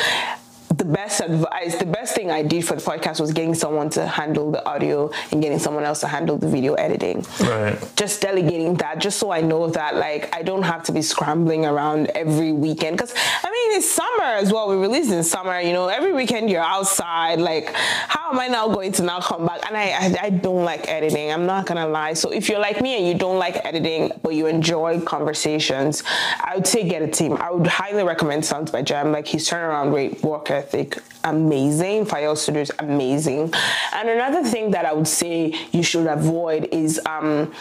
the 0.77 0.86
best 0.86 1.21
advice, 1.21 1.75
the 1.75 1.86
best 1.86 2.15
thing 2.15 2.31
I 2.31 2.41
did 2.41 2.65
for 2.65 2.75
the 2.75 2.81
podcast 2.81 3.19
was 3.19 3.31
getting 3.31 3.53
someone 3.53 3.89
to 3.91 4.07
handle 4.07 4.51
the 4.51 4.65
audio 4.65 5.12
and 5.31 5.41
getting 5.41 5.59
someone 5.59 5.83
else 5.83 5.99
to 6.01 6.07
handle 6.07 6.38
the 6.38 6.47
video 6.47 6.73
editing. 6.75 7.25
Right. 7.39 7.77
Just 7.95 8.21
delegating 8.21 8.75
that 8.75 8.99
just 8.99 9.19
so 9.19 9.31
I 9.31 9.41
know 9.41 9.69
that 9.69 9.95
like 9.95 10.33
I 10.36 10.41
don't 10.41 10.63
have 10.63 10.83
to 10.83 10.91
be 10.91 11.01
scrambling 11.01 11.65
around 11.65 12.07
every 12.15 12.51
weekend. 12.51 12.97
Because 12.97 13.13
I 13.15 13.51
mean 13.51 13.77
it's 13.77 13.89
summer 13.91 14.23
as 14.23 14.51
well. 14.51 14.69
We 14.69 14.75
release 14.77 15.12
in 15.12 15.23
summer 15.23 15.59
you 15.59 15.73
know 15.73 15.88
every 15.88 16.13
weekend 16.13 16.49
you're 16.49 16.62
outside 16.62 17.39
like 17.39 17.73
how 17.73 18.31
am 18.31 18.39
I 18.39 18.47
now 18.47 18.67
going 18.67 18.91
to 18.93 19.03
now 19.03 19.19
come 19.19 19.45
back? 19.45 19.62
And 19.67 19.77
I, 19.77 19.83
I 19.91 20.25
I 20.27 20.29
don't 20.29 20.63
like 20.63 20.88
editing 20.88 21.31
I'm 21.31 21.45
not 21.45 21.65
gonna 21.65 21.88
lie. 21.88 22.13
So 22.13 22.31
if 22.31 22.49
you're 22.49 22.59
like 22.59 22.81
me 22.81 22.97
and 22.97 23.07
you 23.07 23.15
don't 23.15 23.38
like 23.38 23.63
editing 23.65 24.12
but 24.21 24.33
you 24.33 24.47
enjoy 24.47 25.01
conversations 25.01 26.03
I 26.39 26.55
would 26.55 26.67
say 26.67 26.88
get 26.88 27.01
a 27.01 27.07
team. 27.07 27.38
I 27.38 27.51
would 27.51 27.67
highly 27.67 28.03
recommend 28.03 28.45
Sounds 28.45 28.71
by 28.71 28.81
Jam. 28.81 29.12
Like 29.12 29.27
his 29.27 29.47
turnaround 29.47 29.93
rate 29.93 30.21
work 30.23 30.49
ethic 30.63 30.97
amazing 31.23 32.06
Fire 32.06 32.36
Studios 32.36 32.71
amazing. 32.80 33.54
And 33.93 34.10
another 34.10 34.43
thing 34.43 34.71
that 34.71 34.86
I 34.86 34.93
would 34.93 35.08
say 35.08 35.54
you 35.71 35.84
should 35.84 36.08
avoid 36.08 36.69
is 36.71 36.99
um 37.06 37.52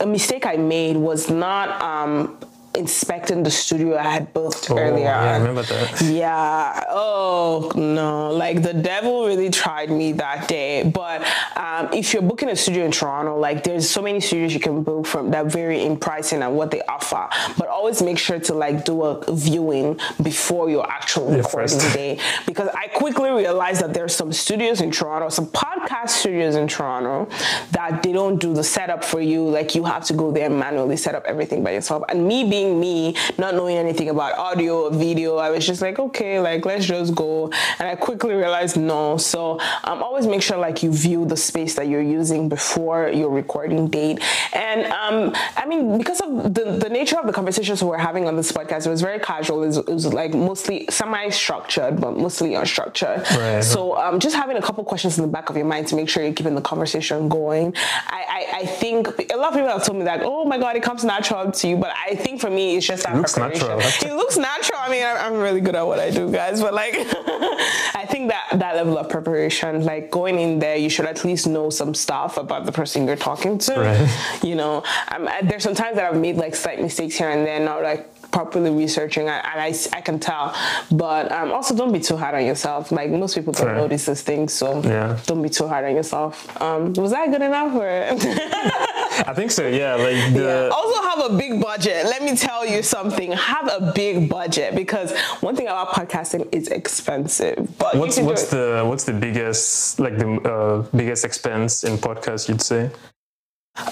a 0.00 0.06
mistake 0.06 0.46
I 0.46 0.56
made 0.56 0.96
was 0.96 1.28
not 1.28 1.80
um, 1.82 2.38
inspecting 2.74 3.42
the 3.42 3.50
studio 3.50 3.96
I 3.96 4.02
had 4.10 4.32
booked 4.32 4.70
oh, 4.70 4.78
earlier. 4.78 5.04
yeah 5.04 5.32
i 5.32 5.36
remember 5.36 5.62
that 5.62 6.00
Yeah. 6.02 6.84
Oh 6.88 7.72
no. 7.74 8.30
Like 8.30 8.62
the 8.62 8.74
devil 8.74 9.26
really 9.26 9.50
tried 9.50 9.90
me 9.90 10.12
that 10.12 10.48
day. 10.48 10.84
But 10.84 11.22
um, 11.56 11.92
if 11.92 12.12
you're 12.12 12.22
booking 12.22 12.50
a 12.50 12.56
studio 12.56 12.84
in 12.84 12.90
Toronto, 12.92 13.38
like 13.38 13.64
there's 13.64 13.88
so 13.88 14.02
many 14.02 14.20
studios 14.20 14.52
you 14.54 14.60
can 14.60 14.82
book 14.82 15.06
from 15.06 15.30
that 15.30 15.46
vary 15.46 15.82
in 15.82 15.96
pricing 15.96 16.42
and 16.42 16.54
what 16.56 16.70
they 16.70 16.82
offer. 16.82 17.28
But 17.56 17.68
always 17.68 18.02
make 18.02 18.18
sure 18.18 18.38
to 18.40 18.54
like 18.54 18.84
do 18.84 19.02
a 19.02 19.24
viewing 19.34 19.98
before 20.22 20.70
your 20.70 20.88
actual 20.90 21.26
recording 21.26 21.78
first. 21.80 21.94
day. 21.94 22.18
Because 22.46 22.68
I 22.74 22.86
quickly 22.88 23.30
realized 23.30 23.80
that 23.82 23.94
there's 23.94 24.14
some 24.14 24.32
studios 24.32 24.80
in 24.80 24.90
Toronto, 24.90 25.28
some 25.28 25.46
podcast 25.46 26.10
studios 26.10 26.54
in 26.54 26.68
Toronto 26.68 27.28
that 27.72 28.02
they 28.02 28.12
don't 28.12 28.38
do 28.38 28.52
the 28.54 28.64
setup 28.64 29.04
for 29.04 29.20
you. 29.20 29.48
Like 29.48 29.74
you 29.74 29.84
have 29.84 30.04
to 30.06 30.12
go 30.14 30.30
there 30.32 30.46
and 30.46 30.58
manually 30.58 30.96
set 30.96 31.14
up 31.14 31.24
everything 31.26 31.62
by 31.64 31.72
yourself. 31.72 32.02
And 32.08 32.26
me 32.26 32.48
being 32.48 32.57
being 32.58 32.80
me, 32.80 33.14
not 33.38 33.54
knowing 33.54 33.76
anything 33.76 34.08
about 34.08 34.36
audio 34.36 34.86
or 34.86 34.90
video, 34.90 35.36
I 35.36 35.50
was 35.50 35.64
just 35.64 35.80
like, 35.80 35.98
okay, 35.98 36.40
like 36.40 36.64
let's 36.64 36.86
just 36.86 37.14
go. 37.14 37.50
And 37.78 37.86
I 37.88 37.94
quickly 37.94 38.34
realized 38.34 38.76
no. 38.76 39.16
So 39.16 39.60
um, 39.84 40.02
always 40.02 40.26
make 40.26 40.42
sure 40.42 40.58
like 40.58 40.82
you 40.82 40.92
view 40.92 41.24
the 41.24 41.36
space 41.36 41.74
that 41.76 41.86
you're 41.88 42.02
using 42.20 42.48
before 42.48 43.10
your 43.10 43.30
recording 43.30 43.88
date. 43.88 44.18
And 44.52 44.80
um, 44.92 45.32
I 45.56 45.66
mean, 45.66 45.98
because 45.98 46.20
of 46.20 46.54
the, 46.54 46.64
the 46.84 46.88
nature 46.88 47.18
of 47.18 47.26
the 47.26 47.32
conversations 47.32 47.82
we're 47.82 47.96
having 47.98 48.26
on 48.26 48.34
this 48.36 48.50
podcast, 48.50 48.86
it 48.86 48.90
was 48.90 49.02
very 49.02 49.20
casual. 49.20 49.62
It 49.62 49.66
was, 49.68 49.76
it 49.76 49.88
was 49.88 50.06
like 50.12 50.34
mostly 50.34 50.86
semi-structured, 50.90 52.00
but 52.00 52.16
mostly 52.16 52.50
unstructured. 52.50 53.18
Right. 53.36 53.62
So 53.62 53.96
um, 53.96 54.18
just 54.18 54.34
having 54.34 54.56
a 54.56 54.62
couple 54.62 54.82
questions 54.84 55.18
in 55.18 55.22
the 55.22 55.30
back 55.30 55.48
of 55.50 55.56
your 55.56 55.66
mind 55.66 55.86
to 55.88 55.96
make 55.96 56.08
sure 56.08 56.24
you're 56.24 56.32
keeping 56.32 56.56
the 56.56 56.60
conversation 56.72 57.28
going. 57.28 57.74
I, 58.06 58.24
I, 58.28 58.58
I 58.60 58.66
think 58.66 59.08
a 59.32 59.36
lot 59.36 59.48
of 59.48 59.54
people 59.54 59.68
have 59.68 59.84
told 59.84 59.98
me 59.98 60.04
that, 60.04 60.22
oh 60.24 60.44
my 60.44 60.58
God, 60.58 60.74
it 60.76 60.82
comes 60.82 61.04
natural 61.04 61.50
to 61.50 61.68
you. 61.68 61.76
But 61.76 61.92
I 62.08 62.14
think 62.16 62.40
for 62.40 62.47
me, 62.50 62.76
it's 62.76 62.86
just 62.86 63.04
that 63.04 63.14
it 63.14 63.18
looks 63.18 63.36
natural. 63.36 63.78
It 63.80 64.14
looks 64.14 64.36
natural. 64.36 64.78
I 64.78 64.88
mean, 64.90 65.04
I'm, 65.04 65.16
I'm 65.16 65.40
really 65.40 65.60
good 65.60 65.74
at 65.74 65.86
what 65.86 65.98
I 65.98 66.10
do, 66.10 66.30
guys. 66.30 66.60
But 66.60 66.74
like, 66.74 66.94
I 66.96 68.06
think 68.08 68.28
that 68.30 68.58
that 68.58 68.76
level 68.76 68.98
of 68.98 69.08
preparation, 69.08 69.84
like 69.84 70.10
going 70.10 70.38
in 70.38 70.58
there, 70.58 70.76
you 70.76 70.90
should 70.90 71.06
at 71.06 71.24
least 71.24 71.46
know 71.46 71.70
some 71.70 71.94
stuff 71.94 72.36
about 72.36 72.66
the 72.66 72.72
person 72.72 73.06
you're 73.06 73.16
talking 73.16 73.58
to. 73.58 73.74
Right. 73.74 74.42
You 74.42 74.54
know, 74.54 74.82
um, 75.14 75.28
there's 75.42 75.62
some 75.62 75.74
times 75.74 75.96
that 75.96 76.12
I've 76.12 76.20
made 76.20 76.36
like 76.36 76.54
slight 76.54 76.80
mistakes 76.80 77.16
here 77.16 77.30
and 77.30 77.46
there, 77.46 77.60
not 77.60 77.82
like 77.82 78.08
properly 78.30 78.70
researching 78.70 79.28
and 79.28 79.60
I, 79.60 79.74
I 79.92 80.00
can 80.00 80.18
tell. 80.18 80.54
But 80.90 81.32
um, 81.32 81.52
also 81.52 81.74
don't 81.74 81.92
be 81.92 82.00
too 82.00 82.16
hard 82.16 82.34
on 82.34 82.44
yourself. 82.44 82.92
Like 82.92 83.10
most 83.10 83.34
people 83.34 83.52
don't 83.52 83.66
right. 83.66 83.76
notice 83.76 84.06
these 84.06 84.22
things 84.22 84.52
so 84.52 84.82
yeah. 84.82 85.18
don't 85.26 85.42
be 85.42 85.48
too 85.48 85.66
hard 85.66 85.84
on 85.84 85.94
yourself. 85.94 86.60
Um, 86.60 86.92
was 86.94 87.10
that 87.12 87.30
good 87.30 87.42
enough 87.42 87.74
or? 87.74 87.88
I 89.28 89.34
think 89.34 89.50
so 89.50 89.66
yeah 89.66 89.94
like 89.96 90.32
the... 90.32 90.70
yeah. 90.70 90.74
also 90.74 91.02
have 91.02 91.30
a 91.30 91.36
big 91.36 91.60
budget. 91.60 92.04
Let 92.04 92.22
me 92.22 92.36
tell 92.36 92.64
you 92.64 92.82
something. 92.82 93.32
Have 93.32 93.68
a 93.68 93.92
big 93.94 94.28
budget 94.28 94.74
because 94.74 95.16
one 95.40 95.56
thing 95.56 95.66
about 95.66 95.88
podcasting 95.88 96.48
is 96.52 96.68
expensive 96.68 97.68
but 97.78 97.96
what's 97.96 98.18
what's 98.18 98.50
the 98.50 98.84
what's 98.86 99.04
the 99.04 99.12
biggest 99.12 99.98
like 99.98 100.18
the 100.18 100.28
uh, 100.42 100.96
biggest 100.96 101.24
expense 101.24 101.84
in 101.84 101.96
podcast 101.98 102.48
you'd 102.48 102.62
say? 102.62 102.90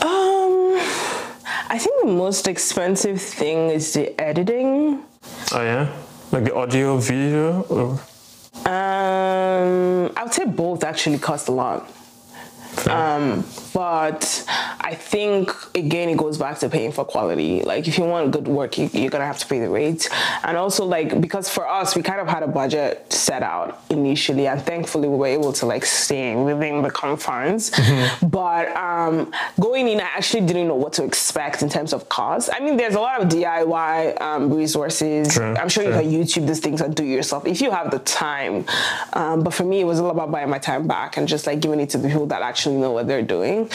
Um 0.02 0.35
I 1.68 1.78
think 1.78 2.02
the 2.02 2.12
most 2.12 2.46
expensive 2.46 3.20
thing 3.20 3.70
is 3.70 3.92
the 3.92 4.18
editing. 4.20 5.02
Oh 5.52 5.62
yeah, 5.62 5.92
like 6.30 6.44
the 6.44 6.54
audio, 6.54 6.96
video, 6.98 7.62
or? 7.62 8.00
Um, 8.66 10.12
I 10.16 10.22
would 10.22 10.32
say 10.32 10.44
both 10.44 10.84
actually 10.84 11.18
cost 11.18 11.48
a 11.48 11.52
lot. 11.52 11.90
Um, 12.88 13.42
but 13.76 14.42
I 14.80 14.94
think 14.94 15.52
again 15.74 16.08
it 16.08 16.16
goes 16.16 16.38
back 16.38 16.58
to 16.60 16.70
paying 16.70 16.92
for 16.92 17.04
quality. 17.04 17.60
Like 17.60 17.86
if 17.86 17.98
you 17.98 18.04
want 18.04 18.30
good 18.30 18.48
work, 18.48 18.78
you, 18.78 18.86
are 18.86 19.10
gonna 19.10 19.26
have 19.26 19.38
to 19.40 19.46
pay 19.46 19.58
the 19.60 19.68
rate. 19.68 20.08
And 20.44 20.56
also 20.56 20.86
like 20.86 21.20
because 21.20 21.50
for 21.50 21.68
us 21.68 21.94
we 21.94 22.00
kind 22.02 22.18
of 22.18 22.26
had 22.26 22.42
a 22.42 22.46
budget 22.46 23.12
set 23.12 23.42
out 23.42 23.82
initially, 23.90 24.46
and 24.46 24.62
thankfully 24.62 25.08
we 25.08 25.16
were 25.16 25.26
able 25.26 25.52
to 25.52 25.66
like 25.66 25.84
stay 25.84 26.34
within 26.34 26.80
the 26.80 26.90
confines. 26.90 27.70
Mm-hmm. 27.70 28.28
But 28.28 28.74
um, 28.74 29.30
going 29.60 29.88
in, 29.88 30.00
I 30.00 30.04
actually 30.04 30.46
didn't 30.46 30.68
know 30.68 30.74
what 30.74 30.94
to 30.94 31.04
expect 31.04 31.60
in 31.60 31.68
terms 31.68 31.92
of 31.92 32.08
cost. 32.08 32.48
I 32.54 32.60
mean, 32.60 32.78
there's 32.78 32.94
a 32.94 33.00
lot 33.00 33.20
of 33.20 33.28
DIY 33.28 34.18
um, 34.22 34.50
resources. 34.50 35.34
True, 35.34 35.54
I'm 35.54 35.68
sure 35.68 35.84
true. 35.84 35.92
you 35.92 36.00
can 36.00 36.10
YouTube 36.10 36.46
these 36.46 36.60
things 36.60 36.80
and 36.80 36.94
do 36.94 37.04
yourself 37.04 37.46
if 37.46 37.60
you 37.60 37.70
have 37.70 37.90
the 37.90 37.98
time. 37.98 38.64
Um, 39.12 39.42
but 39.42 39.52
for 39.52 39.64
me, 39.64 39.80
it 39.80 39.84
was 39.84 40.00
all 40.00 40.10
about 40.10 40.30
buying 40.30 40.48
my 40.48 40.58
time 40.58 40.86
back 40.86 41.18
and 41.18 41.28
just 41.28 41.46
like 41.46 41.60
giving 41.60 41.80
it 41.80 41.90
to 41.90 41.98
the 41.98 42.08
people 42.08 42.26
that 42.28 42.40
actually 42.40 42.76
know 42.76 42.92
what 42.92 43.06
they're 43.06 43.20
doing. 43.20 43.65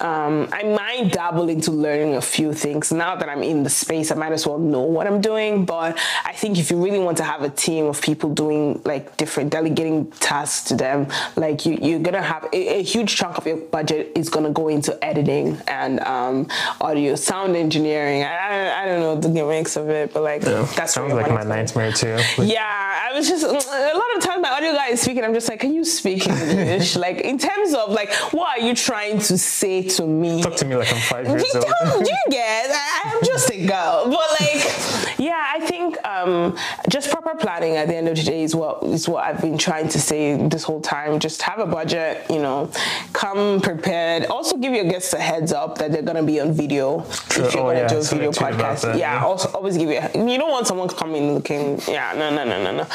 Um, 0.00 0.48
I 0.52 0.62
might 0.62 1.12
dabble 1.12 1.48
into 1.48 1.70
learning 1.70 2.14
a 2.14 2.20
few 2.20 2.52
things. 2.52 2.92
Now 2.92 3.16
that 3.16 3.28
I'm 3.28 3.42
in 3.42 3.62
the 3.62 3.70
space, 3.70 4.10
I 4.10 4.14
might 4.14 4.32
as 4.32 4.46
well 4.46 4.58
know 4.58 4.82
what 4.82 5.06
I'm 5.06 5.20
doing. 5.20 5.64
But 5.64 5.98
I 6.24 6.32
think 6.32 6.58
if 6.58 6.70
you 6.70 6.82
really 6.82 6.98
want 6.98 7.16
to 7.18 7.24
have 7.24 7.42
a 7.42 7.50
team 7.50 7.86
of 7.86 8.00
people 8.00 8.30
doing 8.30 8.80
like 8.84 9.16
different, 9.16 9.50
delegating 9.50 10.06
tasks 10.12 10.68
to 10.68 10.76
them, 10.76 11.08
like 11.36 11.66
you, 11.66 11.78
you're 11.80 12.00
gonna 12.00 12.22
have 12.22 12.44
a, 12.52 12.78
a 12.78 12.82
huge 12.82 13.16
chunk 13.16 13.38
of 13.38 13.46
your 13.46 13.56
budget 13.56 14.12
is 14.14 14.28
gonna 14.28 14.50
go 14.50 14.68
into 14.68 14.92
editing 15.04 15.60
and 15.66 16.00
um, 16.00 16.48
audio, 16.80 17.14
sound 17.14 17.56
engineering. 17.56 18.22
I, 18.22 18.36
I, 18.36 18.82
I, 18.82 18.84
don't 18.86 19.00
know 19.00 19.16
the 19.16 19.28
mix 19.28 19.76
of 19.76 19.88
it, 19.88 20.12
but 20.12 20.22
like 20.22 20.42
yeah, 20.42 20.62
that 20.76 20.90
sounds 20.90 21.12
like 21.12 21.30
my 21.30 21.42
nightmare 21.42 21.92
too. 21.92 22.16
Like, 22.38 22.50
yeah, 22.50 23.08
I 23.08 23.14
was 23.14 23.28
just 23.28 23.44
a 23.44 23.48
lot 23.50 24.16
of 24.16 24.22
times 24.22 24.42
my 24.42 24.55
audio 24.66 24.78
guy 24.78 24.88
is 24.88 25.00
speaking. 25.00 25.24
I'm 25.24 25.34
just 25.34 25.48
like, 25.48 25.60
can 25.60 25.74
you 25.74 25.84
speak 25.84 26.26
English? 26.26 26.96
like 27.06 27.20
in 27.20 27.38
terms 27.38 27.74
of 27.74 27.90
like, 27.90 28.12
what 28.32 28.58
are 28.58 28.62
you 28.64 28.74
trying 28.74 29.18
to 29.18 29.38
say 29.38 29.82
to 29.82 30.06
me? 30.06 30.42
Talk 30.42 30.56
to 30.56 30.64
me 30.64 30.76
like 30.76 30.92
I'm 30.92 31.00
five 31.00 31.26
years 31.26 31.42
you 31.42 31.60
old. 31.60 32.04
do 32.04 32.10
you 32.10 32.24
get? 32.30 32.70
I, 32.70 33.12
am 33.14 33.24
just 33.24 33.50
a 33.50 33.66
girl, 33.66 34.04
but 34.06 34.30
like, 34.40 35.05
yeah, 35.18 35.52
I 35.54 35.60
think 35.60 36.02
um, 36.04 36.56
just 36.88 37.10
proper 37.10 37.34
planning 37.36 37.76
at 37.76 37.88
the 37.88 37.96
end 37.96 38.08
of 38.08 38.16
the 38.16 38.22
day 38.22 38.42
is 38.42 38.54
what 38.54 38.82
is 38.84 39.08
what 39.08 39.24
I've 39.24 39.40
been 39.40 39.58
trying 39.58 39.88
to 39.88 40.00
say 40.00 40.36
this 40.48 40.62
whole 40.62 40.80
time. 40.80 41.18
Just 41.18 41.42
have 41.42 41.58
a 41.58 41.66
budget, 41.66 42.26
you 42.30 42.38
know, 42.38 42.70
come 43.12 43.60
prepared. 43.60 44.26
Also, 44.26 44.56
give 44.56 44.74
your 44.74 44.84
guests 44.84 45.12
a 45.12 45.20
heads 45.20 45.52
up 45.52 45.78
that 45.78 45.92
they're 45.92 46.02
gonna 46.02 46.22
be 46.22 46.40
on 46.40 46.52
video 46.52 47.00
True. 47.28 47.44
if 47.44 47.54
you're 47.54 47.62
oh, 47.62 47.66
gonna 47.68 47.80
yeah. 47.80 47.88
do 47.88 47.98
a 47.98 48.04
so 48.04 48.16
video 48.16 48.32
podcast. 48.32 48.82
That, 48.82 48.98
yeah, 48.98 49.14
yeah, 49.14 49.24
also 49.24 49.48
always 49.50 49.76
give 49.76 49.88
you. 49.88 49.96
You 49.96 50.38
don't 50.38 50.50
want 50.50 50.66
someone 50.66 50.88
coming 50.88 51.34
looking. 51.34 51.80
Yeah, 51.88 52.12
no, 52.16 52.30
no, 52.34 52.44
no, 52.44 52.62
no, 52.62 52.76
no. 52.76 52.86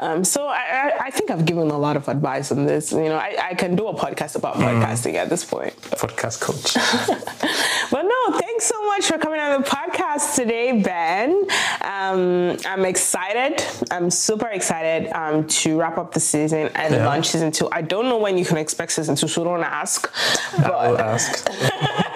Um, 0.00 0.24
so 0.24 0.46
I, 0.46 0.92
I, 0.98 1.06
I, 1.06 1.10
think 1.10 1.30
I've 1.30 1.44
given 1.44 1.70
a 1.70 1.78
lot 1.78 1.96
of 1.96 2.08
advice 2.08 2.52
on 2.52 2.66
this. 2.66 2.92
You 2.92 3.04
know, 3.04 3.16
I, 3.16 3.36
I 3.50 3.54
can 3.54 3.76
do 3.76 3.88
a 3.88 3.94
podcast 3.94 4.36
about 4.36 4.56
mm. 4.56 4.62
podcasting 4.62 5.14
at 5.14 5.28
this 5.28 5.44
point. 5.44 5.74
Podcast 5.82 6.40
coach. 6.40 6.74
but 7.90 8.02
no, 8.02 8.38
thanks 8.38 8.66
so 8.66 8.86
much 8.86 9.06
for 9.06 9.18
coming 9.18 9.40
on 9.40 9.60
the 9.60 9.68
podcast 9.68 10.34
today, 10.34 10.80
Ben. 10.80 11.46
Um, 11.82 12.56
I'm 12.66 12.84
excited. 12.84 13.64
I'm 13.90 14.10
super 14.10 14.48
excited 14.48 15.10
um, 15.12 15.46
to 15.46 15.78
wrap 15.78 15.98
up 15.98 16.12
the 16.12 16.20
season 16.20 16.70
and 16.74 16.94
yeah. 16.94 17.06
launch 17.06 17.28
season 17.28 17.50
two. 17.50 17.68
I 17.72 17.82
don't 17.82 18.06
know 18.06 18.18
when 18.18 18.38
you 18.38 18.44
can 18.44 18.56
expect 18.56 18.92
season 18.92 19.16
two, 19.16 19.28
so 19.28 19.44
don't 19.44 19.62
ask. 19.62 20.10
But 20.56 20.72
I 20.72 20.90
will 20.90 20.98
ask. 20.98 21.48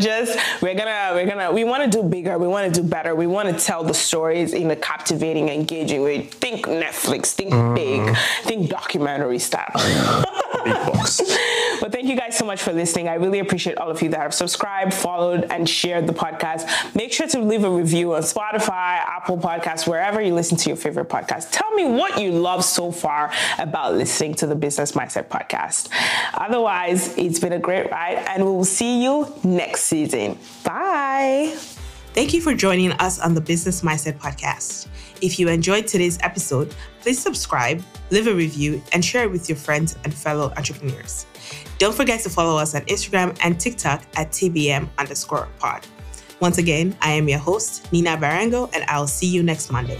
Just 0.00 0.38
we're 0.62 0.74
gonna 0.74 1.10
we're 1.14 1.26
gonna 1.26 1.52
we 1.52 1.64
want 1.64 1.90
to 1.90 1.90
do 1.90 2.02
bigger. 2.06 2.38
We 2.38 2.48
want 2.48 2.72
to 2.72 2.82
do 2.82 2.86
better. 2.86 3.14
We 3.14 3.26
want 3.26 3.48
to 3.48 3.64
tell 3.64 3.84
the 3.84 3.94
stories 3.94 4.52
in 4.52 4.70
a 4.70 4.76
captivating, 4.76 5.48
engaging 5.48 6.02
way. 6.02 6.22
Think 6.22 6.66
Netflix. 6.66 7.32
Think 7.32 7.52
mm. 7.52 7.74
big. 7.74 8.16
Think 8.44 8.70
documentary 8.70 9.38
style. 9.38 9.72
big 10.64 10.74
box. 10.74 11.20
But 11.80 11.90
thank 11.92 12.06
you 12.06 12.16
guys 12.16 12.36
so 12.38 12.44
much 12.44 12.62
for 12.62 12.72
listening. 12.72 13.08
I 13.08 13.14
really 13.14 13.40
appreciate 13.40 13.78
all 13.78 13.90
of 13.90 14.00
you 14.02 14.08
that 14.10 14.20
have 14.20 14.34
subscribed, 14.34 14.94
followed, 14.94 15.46
and 15.50 15.68
shared 15.68 16.06
the 16.06 16.12
podcast. 16.12 16.94
Make 16.94 17.12
sure 17.12 17.26
to 17.26 17.40
leave 17.40 17.64
a 17.64 17.70
review 17.70 18.14
on 18.14 18.22
Spotify, 18.22 18.98
Apple 18.98 19.38
Podcasts, 19.38 19.86
wherever 19.86 20.20
you 20.20 20.34
listen 20.34 20.56
to 20.58 20.70
your 20.70 20.76
favorite 20.76 21.08
podcast. 21.08 21.48
Tell 21.50 21.70
me 21.72 21.86
what 21.86 22.20
you 22.20 22.32
love 22.32 22.64
so 22.64 22.92
far 22.92 23.32
about 23.58 23.94
listening 23.94 24.34
to 24.34 24.46
the 24.46 24.54
Business 24.54 24.92
Mindset 24.92 25.26
podcast. 25.26 25.88
Otherwise, 26.34 27.16
it's 27.18 27.40
been 27.40 27.52
a 27.52 27.58
great 27.58 27.90
ride, 27.90 28.18
and 28.28 28.44
we 28.44 28.50
will 28.50 28.64
see 28.64 29.02
you 29.02 29.34
next 29.42 29.81
season. 29.82 30.38
Bye. 30.64 31.56
Thank 32.14 32.34
you 32.34 32.42
for 32.42 32.54
joining 32.54 32.92
us 32.92 33.18
on 33.18 33.34
the 33.34 33.40
Business 33.40 33.80
Mindset 33.80 34.18
podcast. 34.18 34.88
If 35.22 35.38
you 35.38 35.48
enjoyed 35.48 35.86
today's 35.86 36.18
episode, 36.20 36.74
please 37.00 37.18
subscribe, 37.18 37.82
leave 38.10 38.26
a 38.26 38.34
review, 38.34 38.82
and 38.92 39.02
share 39.02 39.22
it 39.22 39.30
with 39.30 39.48
your 39.48 39.56
friends 39.56 39.96
and 40.04 40.12
fellow 40.12 40.52
entrepreneurs. 40.56 41.26
Don't 41.78 41.94
forget 41.94 42.20
to 42.20 42.30
follow 42.30 42.58
us 42.58 42.74
on 42.74 42.82
Instagram 42.82 43.36
and 43.42 43.58
TikTok 43.58 44.02
at 44.16 44.30
TBM 44.30 44.88
underscore 44.98 45.48
pod. 45.58 45.86
Once 46.40 46.58
again, 46.58 46.96
I 47.00 47.12
am 47.12 47.28
your 47.28 47.38
host, 47.38 47.90
Nina 47.92 48.16
Barango, 48.16 48.68
and 48.74 48.84
I'll 48.88 49.06
see 49.06 49.26
you 49.26 49.42
next 49.42 49.70
Monday. 49.70 49.98